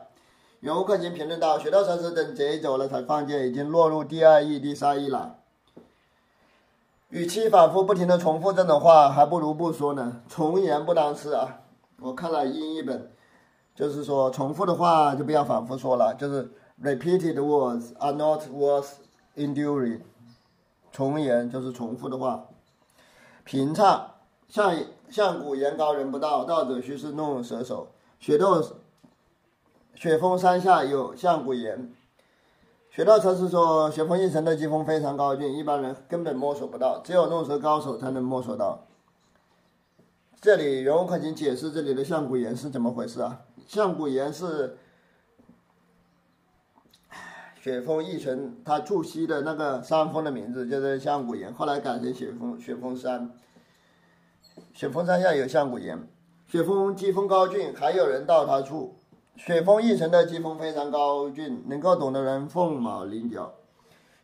[0.63, 5.39] 袁无克勤评论道：“学道禅师等贼走了才放箭，已经落入第二意、第三意了。
[7.09, 10.23] 与其反复不停的重复这种话，还不如不说呢。
[10.29, 11.63] 重言不当吃啊！
[11.99, 13.11] 我看了英译本，
[13.75, 16.49] 就是说重复的话就不要反复说了，就是
[16.81, 18.91] repeated words are not worth
[19.35, 20.03] enduring。
[20.93, 22.47] 重言就是重复的话。
[23.43, 24.13] 平唱，
[24.49, 24.77] 像
[25.11, 27.89] 像古言高人不道，道者须是弄蛇手。
[28.21, 28.65] 雪窦。
[29.95, 31.93] 雪峰山下有象谷岩。
[32.91, 38.87] 雪道禅师说，雪峰一层的疾风非常高峻，一般人根本摸索不到，只有弄蛇高手才能摸索到。
[40.41, 43.43] 这里袁无克请解释这里的象谷岩是怎么回事啊？
[43.67, 44.77] 象谷岩是
[47.61, 53.31] 雪峰一层它驻西的那个山峰的名字，就是象谷岩，后来改成雪峰雪峰山。
[54.75, 56.07] 雪峰山下有象谷岩，
[56.47, 58.99] 雪峰疾风高峻，还有人到他处。
[59.37, 63.55] 雪峰一层的疾风非常高峻，能够懂的人凤毛麟角。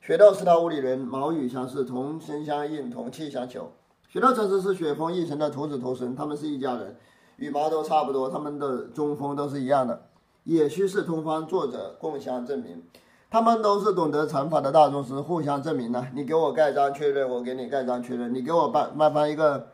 [0.00, 3.72] 雪窦是他屋里人，毛羽相似，同声相应，同气相求。
[4.08, 6.96] 雪窦禅师是雪峰一层的徒子徒孙，他们是一家人，
[7.36, 10.02] 羽毛都差不多，他们的中风都是一样的。
[10.44, 12.82] 也须是通方作者共相证明，
[13.30, 16.06] 他们都是懂得禅法的大宗师，互相证明呢。
[16.14, 19.68] 你给我盖章确认，我给你盖章确认，你给我颁颁发一个。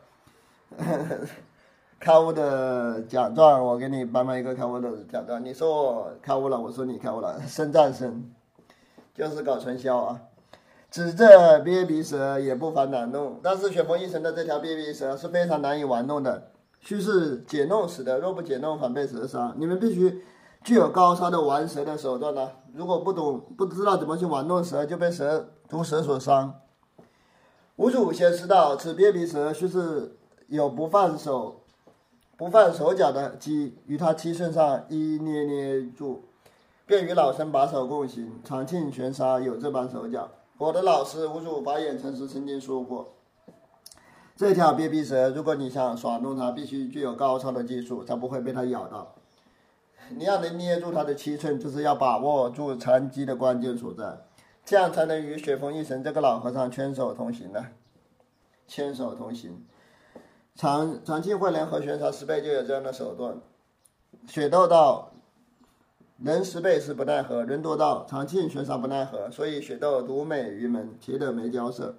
[0.77, 1.19] 呵呵
[1.99, 5.43] 开悟的奖状，我给你颁发一个开悟的奖状。
[5.43, 8.29] 你说我开悟了，我说你开悟了，生战生，
[9.13, 10.21] 就是搞传销啊！
[10.91, 18.19] 指这鳖鼻蛇也不妨难弄，但是雪峰一层的这条鳖鼻蛇是非常难以玩弄的，须是解弄死的。
[18.19, 19.53] 若不解弄，反被蛇伤。
[19.57, 20.23] 你们必须
[20.63, 22.51] 具有高超的玩蛇的手段呢。
[22.73, 26.53] 如果不懂，不知道怎么去玩弄蛇，就被蛇毒蛇所伤。
[27.77, 30.15] 吴主先知道，此鳖鼻蛇须是
[30.47, 31.61] 有不放手。
[32.37, 36.25] 不放手脚的鸡，于他七寸上一捏捏住，
[36.85, 38.41] 便与老僧把手共行。
[38.43, 40.29] 长庆玄沙有这般手脚。
[40.57, 43.13] 我的老师无主法眼禅师曾经说过，
[44.35, 49.15] 这条鳖鼻蛇，如果你想耍弄它，必须具有高超的技术，才不会被它咬到。
[50.09, 54.17] 你要能捏住它的七寸，就是要把握住禅机的关键所在。
[54.65, 57.67] 这样才能与雪峰一神这个老和尚牵手同行呢。
[58.67, 59.63] 牵手同行，
[60.55, 63.37] 长长庆慧能和玄沙十倍就有这样的手段。
[64.25, 65.11] 雪窦道，
[66.17, 69.29] 人十倍是不奈何；人多道，长庆玄沙不奈何。
[69.29, 71.95] 所以雪窦独美于门，其德没交涉。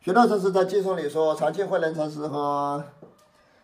[0.00, 2.82] 雪窦禅师在寄送里说，长庆会能禅师和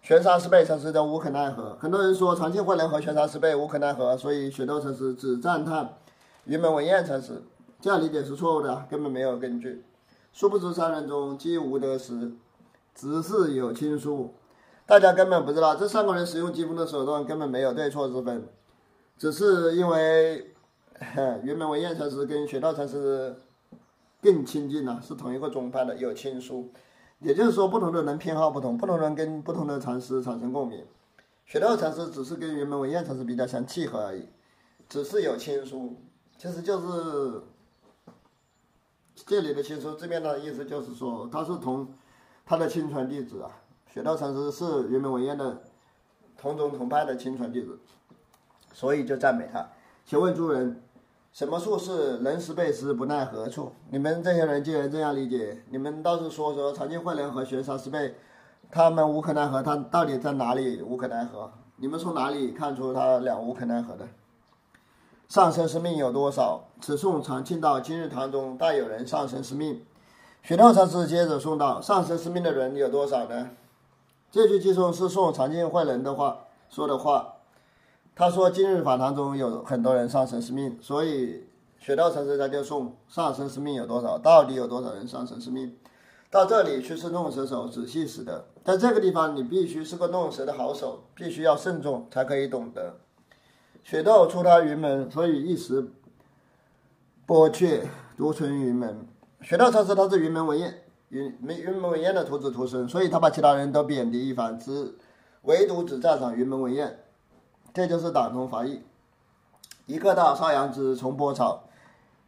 [0.03, 1.75] 玄沙十倍禅师都无可奈何。
[1.81, 5.97] 很多人说长庆慧能和玄沙十倍无可奈何，所以雪窦禅师只赞叹
[6.45, 7.43] 云门文彦禅师。
[7.81, 9.83] 这样理解是错误的，根本没有根据。
[10.33, 12.33] 殊不知三人中既无得失，
[12.95, 14.35] 只是有亲疏。
[14.87, 18.47] 大家根本不知道，这三个人使用疾风的手段根本没有对错之分，
[19.19, 20.55] 只是因为
[21.43, 23.35] 云门文彦禅师跟雪道禅师
[24.23, 26.71] 更亲近了，是同一个宗派的，有亲疏。
[27.21, 30.85] 也就是说，不同的人偏好不同，不同人跟不同的禅师产生共鸣。
[31.47, 34.29] 雪道禅师只是跟云门文彦禅师比较相契合而已，
[34.89, 35.97] 只是有亲疏，
[36.37, 37.43] 其实就是。
[39.27, 41.89] 这里的亲疏字面的意思就是说，他是同
[42.45, 43.51] 他的亲传弟子啊。
[43.87, 45.63] 雪道禅师是云门文彦的
[46.37, 47.79] 同宗同派的亲传弟子，
[48.73, 49.65] 所以就赞美他。
[50.05, 50.83] 请问诸人，
[51.33, 53.71] 什么处是人师辈师不奈何处？
[53.91, 58.17] 你们这些人既然这样理解，你们倒是说说长庆慧能和玄沙师辈，
[58.69, 61.53] 他们无可奈何，他到底在哪里无可奈何？
[61.77, 64.09] 你们从哪里看出他俩无可奈何的？
[65.29, 66.65] 上生是命有多少？
[66.81, 69.85] 此颂常庆道：今日堂中大有人上生是命。
[70.45, 73.49] 雪道禅师接着说道：上生师命的人有多少呢？
[74.31, 77.37] 这句偈颂是宋常见坏人的话说的话。
[78.15, 81.47] 他说今日法堂中有很多人上生师命，所以
[81.79, 84.19] 雪道禅师他就送上生师命有多少？
[84.19, 85.75] 到底有多少人上生师命？
[86.29, 92.97] 到这里去是弄蛇手仔细死的，在这个地方你必须是个弄蛇的好手，必须要慎重才可以懂得。
[93.83, 95.89] 雪窦出他云门，所以一时
[97.27, 97.89] 剥却
[98.19, 99.07] 独存云门。
[99.45, 100.75] 雪道禅师他是云门文彦，
[101.11, 104.95] 云云门文彦的徒子徒孙，所以他把其他人都贬低一番，只
[105.43, 107.01] 唯独只赞赏云门文彦。
[107.75, 108.81] 这就是党同伐异。
[109.85, 111.65] 一个到邵阳之重波草，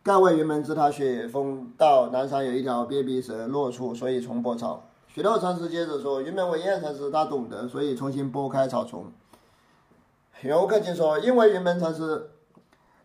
[0.02, 4.84] 干为云门之他雪峰到南山有一条鳖鼻蛇落处，所以重播草。
[5.08, 9.06] 雪道禅师接着说，云门文彦禅师他懂得，所以重新拨开草丛。
[10.42, 12.28] 游客就说：“因为云门禅师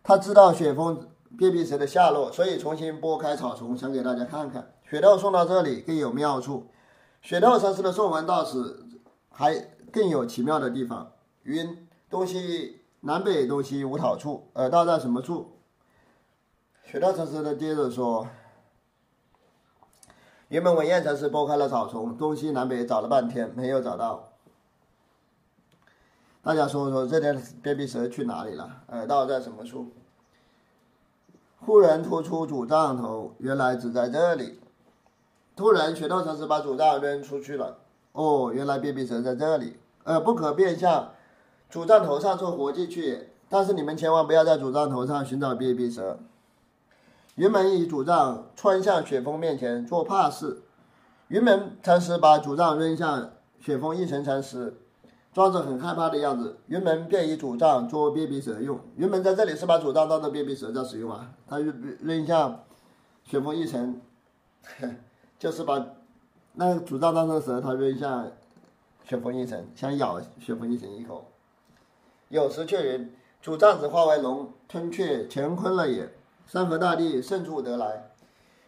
[0.02, 1.08] 他知道雪峰
[1.38, 6.66] 鳖鼻蛇的下落，所以重新拨开草丛，想给大家看看。”雪道送到这里更有妙处。
[7.22, 8.86] 雪道禅师的送文到此
[9.30, 9.54] 还
[9.90, 11.12] 更有奇妙的地方。
[11.44, 15.56] 云东西南北东西无讨处，耳道在什么处？
[16.84, 18.26] 雪道禅师的接着说
[20.48, 24.28] ：“原本文彦禅师拨开了草丛，东西南北找了半天，没有找到。”
[26.42, 28.82] 大家说说这条鳖鼻蛇去哪里了？
[28.88, 29.90] 耳道在什么处？
[31.64, 34.58] 忽然突出主杖头，原来只在这里。
[35.54, 37.78] 突然，雪道禅师把主杖扔出去了。
[38.12, 39.76] 哦，原来鳖鼻蛇在这里。
[40.02, 41.12] 呃，不可变相
[41.70, 43.28] 主杖头上做活计去。
[43.48, 46.18] 但是你们千万不要在主杖头上寻找鳖鼻蛇。
[47.36, 50.62] 云门以主杖穿向雪峰面前做怕事。
[51.28, 54.74] 云门禅师把主杖扔向雪峰一神禅师。
[55.32, 58.78] 装着很害怕的样子，云门便以主杖捉鳖鼻蛇用。
[58.96, 62.64] 云门在这里是把主杖当做鳖鼻蛇在使用啊，他扔扔向
[63.24, 64.00] 雪峰一层，
[65.38, 65.86] 就是把
[66.52, 68.30] 那个主杖当成蛇，他扔向
[69.04, 71.24] 雪峰一层，想咬雪峰一层一口。
[72.28, 73.10] 有时却云
[73.40, 76.12] 主杖子化为龙吞却乾坤了也，
[76.46, 78.11] 山河大地胜处得来。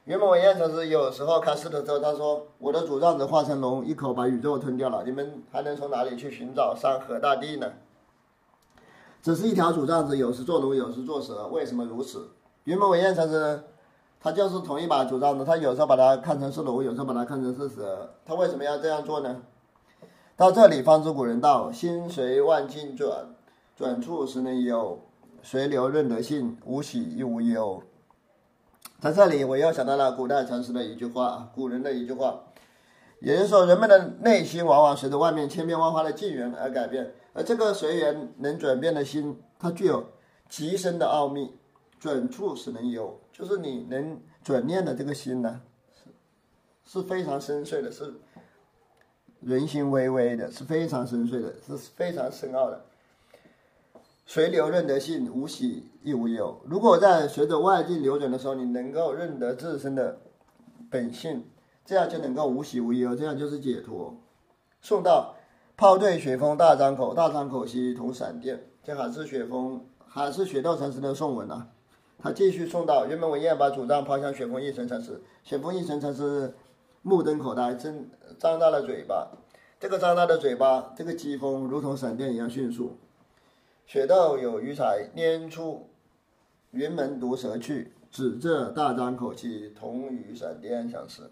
[0.05, 5.03] 云门文彦禅师有时候看石头之后，他说：“我的主杖子化成龙，一口把宇宙吞掉了。
[5.03, 7.73] 你们还能从哪里去寻找山河大地呢？
[9.23, 12.29] 只是一条主杖子，有时做龙，有时做蛇，为什么如此？”
[12.65, 13.65] 云门文彦禅师
[14.21, 19.41] 他就是同一把主杖子，他有时候把它看成是龙，有时候把它看成是蛇，他为什么要这样做呢？
[20.37, 23.35] 到这里，方知古人道：“心随万境转，
[23.75, 24.99] 转处时能有，
[25.43, 27.83] 随流任得性，无喜亦无忧。”
[29.05, 32.43] 在这里，我又想到了古代禅师的一句话，古人的一句话，
[33.21, 40.07] 也就是说，人们的内心往往随着外面千变万化的境缘而改变，而这个随缘能转变的心，它具有
[40.49, 41.53] 极深的奥秘。
[42.01, 45.61] 转处使能有，就是你能转念的这个心呢，
[46.87, 48.15] 是非常深邃的，是
[49.41, 52.83] 人心微微的，是非常深邃的，是非常深奥的。
[54.27, 56.61] 随流认得性，无喜亦无忧。
[56.67, 60.19] 如果在随着外境流转的时候，你能够认得自身的
[60.91, 61.47] 本性，
[61.85, 64.15] 这样就能够无喜无忧，这样就是解脱。
[64.83, 65.35] 送到
[65.77, 68.67] 抛对雪峰大张口，大张口兮同闪电。
[68.83, 71.69] 这还是雪峰，还是雪道禅师的颂文啊。
[72.19, 76.55] 他继续送到原本文彦把主张抛向雪峰一神禅师，雪峰一神禅师
[77.01, 78.07] 目瞪口呆，睁
[78.39, 79.31] 张大了嘴巴。
[79.81, 82.99] 这个张大的嘴巴，这个疾风如同闪电一样迅速。
[83.87, 85.87] 雪窦有余彩，拈出
[86.75, 91.31] 云门毒蛇去，指着大张口气，同与闪电相似。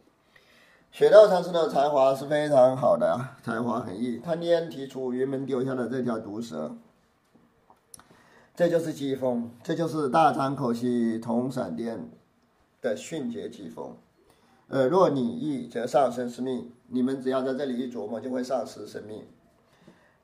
[0.93, 4.21] 雪道禅师的才华是非常好的，才华横溢。
[4.23, 6.77] 他拈提出云门丢下的这条毒蛇，
[8.55, 12.09] 这就是疾风，这就是大张口气同闪电
[12.81, 13.97] 的迅捷疾风。
[14.69, 16.71] 呃，若你意，则上生是命。
[16.89, 19.27] 你们只要在这里一琢磨，就会丧失生命。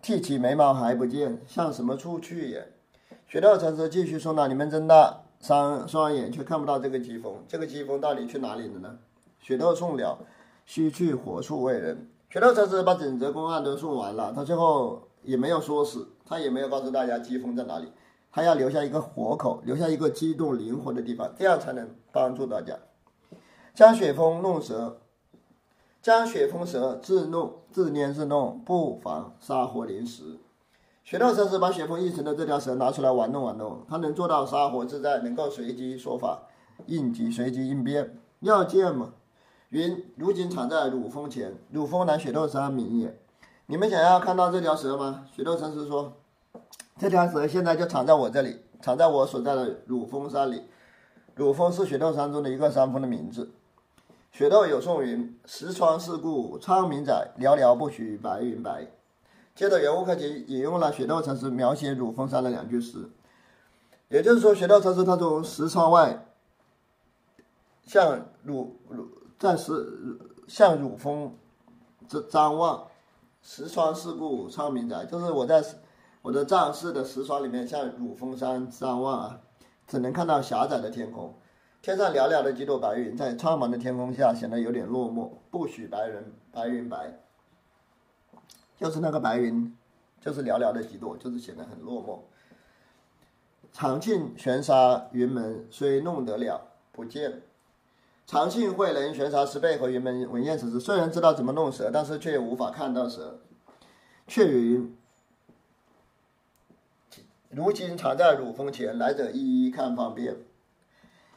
[0.01, 2.73] 剃起眉毛还不见，向什么处去也？
[3.29, 7.35] 雪窦禅师继续说道：“你们睁大双双眼，却看不到这个疾风。
[7.47, 8.99] 这个疾风到底去哪里了呢？”
[9.39, 10.19] 雪窦送了，
[10.65, 12.09] 须去火处为人？
[12.31, 17.93] 雪窦禅师把整则公案都送完了，他最后也没有说死，他也没有告诉大家疾风在哪里，
[18.33, 22.79] 他要留下一个活口，留下一个机动灵活的地方，这样才能帮助大家。
[23.75, 25.01] 将雪峰弄折。
[26.01, 30.39] 将雪封蛇自弄自拈自弄，不妨杀活临时。
[31.09, 36.43] 雪道禅师把雪峰一层的这条蛇拿出来玩弄玩弄，他能做到杀活自在，能够随机说法，
[36.85, 38.19] 应急随机应变。
[38.41, 39.15] 要见吗？
[39.71, 43.19] 云如今藏在乳峰前，乳峰乃雪窦山名也。
[43.69, 45.25] 你们想要看到这条蛇吗？
[45.35, 46.13] 雪窦禅师说
[47.01, 50.65] ：“这条蛇现在就藏在我这里，藏在我所在的乳峰山里。
[51.35, 53.51] 乳峰是雪窦山中的一个山峰的名字。”
[54.31, 58.89] 雪窦有宋云：“石川四顾苍冥载，寥寥不许白云白。”
[59.59, 63.11] 接着，袁悟克就引用了雪窦禅师描写乳峰山的两句诗，
[64.07, 66.29] 也就是说，雪窦禅师他从石窗外
[67.85, 71.35] 向乳乳在石向乳峰
[72.07, 72.87] 这张望，
[73.43, 75.61] 石川四顾苍冥宅，就是我在
[76.23, 79.41] 我的藏室的石川里面向乳峰山张望啊，
[79.89, 81.35] 只能看到狭窄的天空。
[81.83, 85.31] 天上寥寥的几朵白云，在苍茫的天空下显得有点落寞。
[85.51, 87.19] 不许白人白云白，
[88.79, 89.75] 就是那个白云，
[90.21, 92.21] 就是寥寥的几朵，就是显得很落寞。
[93.73, 97.43] 长庆悬沙云门，虽弄得了不见。
[98.27, 103.39] 长庆慧能悬沙石背和云门文彦此时虽然知道怎么弄蛇，但是却无法看到蛇。
[104.27, 104.95] 却云，
[107.49, 110.37] 如今藏在乳峰前，来者一一看方便。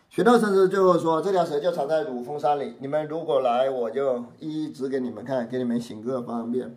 [0.09, 6.75] 雪窦禅师最后说：“这条蛇就藏在乳峰山里，你们如果来，我就一一指给你们看，给你们行个方便。”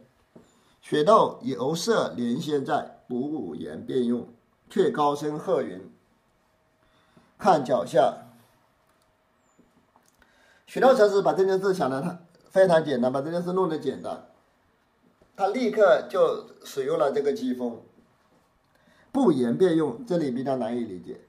[0.84, 4.28] 雪窦由色连仙在，不言便用，
[4.68, 5.90] 却高声喝云
[7.40, 8.18] ：“看脚下！”
[10.68, 12.20] 雪窦禅师把这件事想的他
[12.50, 14.26] 非常简单，把这件事弄得简单，
[15.34, 17.80] 他立刻就使用了这个机锋。
[19.10, 21.22] 不言便用，这里比较难以理解。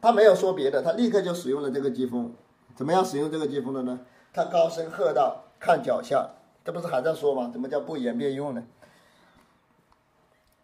[0.00, 2.34] 他没有说别的，他立刻就使用了这个机锋。
[2.74, 4.00] 怎么样使用这个机锋的呢？
[4.32, 6.30] 他高声喝道：“看脚下！”
[6.66, 7.48] 这不是还在说吗？
[7.52, 8.64] 怎么叫不言便用呢？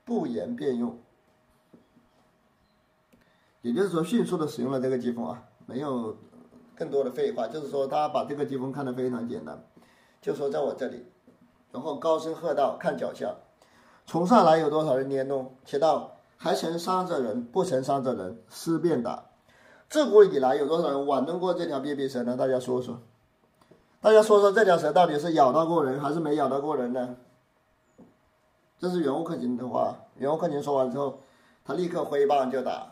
[0.04, 0.98] 不言便用，
[3.60, 6.16] 也就是说迅速的使用了这个疾风啊，没有
[6.74, 7.46] 更多的废话。
[7.46, 9.64] 就是说他把这个疾风看得非常简单，
[10.20, 11.06] 就说在我这里，
[11.70, 13.36] 然后高声喝道：“看脚下！”
[14.04, 15.54] 从上来有多少人捏弄？
[15.64, 16.16] 且道。
[16.36, 19.26] 还曾伤着人，不曾伤着人，思便打。
[19.88, 22.36] 自古以来，有多少人挽弄过这条便秘蛇呢？
[22.36, 23.00] 大家说说。
[24.02, 27.14] 大家说说，这条蛇到底是咬到过人，还是没咬到过人呢？
[28.80, 29.94] 这是袁悟克勤的话。
[30.16, 31.20] 袁悟克勤说完之后，
[31.64, 32.91] 他立刻挥棒就打。